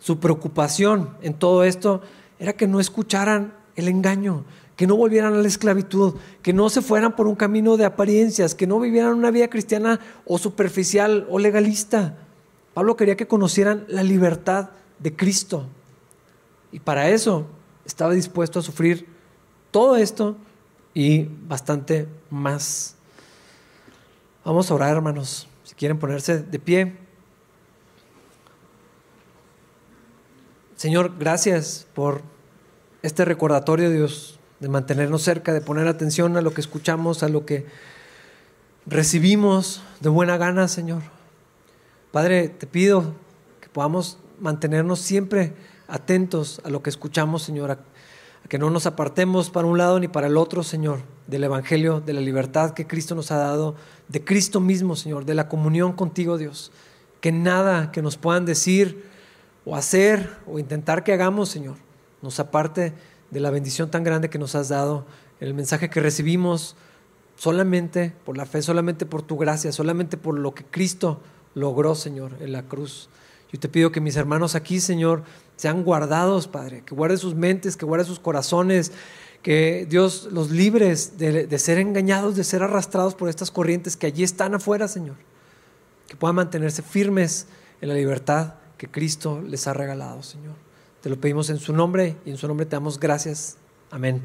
[0.00, 2.02] Su preocupación en todo esto
[2.40, 4.44] era que no escucharan el engaño,
[4.80, 8.54] que no volvieran a la esclavitud, que no se fueran por un camino de apariencias,
[8.54, 12.16] que no vivieran una vida cristiana o superficial o legalista.
[12.72, 15.66] Pablo quería que conocieran la libertad de Cristo.
[16.72, 17.44] Y para eso
[17.84, 19.06] estaba dispuesto a sufrir
[19.70, 20.38] todo esto
[20.94, 22.94] y bastante más.
[24.46, 25.46] Vamos a orar, hermanos.
[25.62, 26.96] Si quieren ponerse de pie.
[30.74, 32.22] Señor, gracias por
[33.02, 37.46] este recordatorio, Dios de mantenernos cerca, de poner atención a lo que escuchamos, a lo
[37.46, 37.66] que
[38.86, 41.02] recibimos de buena gana, Señor.
[42.12, 43.14] Padre, te pido
[43.60, 45.54] que podamos mantenernos siempre
[45.88, 47.78] atentos a lo que escuchamos, Señor, a,
[48.48, 52.12] que no nos apartemos para un lado ni para el otro, Señor, del Evangelio, de
[52.12, 53.76] la libertad que Cristo nos ha dado,
[54.08, 56.72] de Cristo mismo, Señor, de la comunión contigo, Dios.
[57.20, 59.04] Que nada que nos puedan decir
[59.64, 61.76] o hacer o intentar que hagamos, Señor,
[62.22, 62.92] nos aparte
[63.30, 65.04] de la bendición tan grande que nos has dado,
[65.40, 66.76] el mensaje que recibimos
[67.36, 71.20] solamente por la fe, solamente por tu gracia, solamente por lo que Cristo
[71.54, 73.08] logró, Señor, en la cruz.
[73.52, 75.24] Yo te pido que mis hermanos aquí, Señor,
[75.56, 78.92] sean guardados, Padre, que guarde sus mentes, que guarde sus corazones,
[79.42, 84.06] que Dios los libres de, de, ser engañados, de ser arrastrados por estas corrientes que
[84.06, 85.16] allí están afuera, Señor.
[86.06, 87.46] Que puedan mantenerse firmes
[87.80, 90.54] en la libertad que Cristo les ha regalado, Señor.
[91.00, 93.56] Te lo pedimos en su nombre y en su nombre te damos gracias.
[93.90, 94.20] Amén.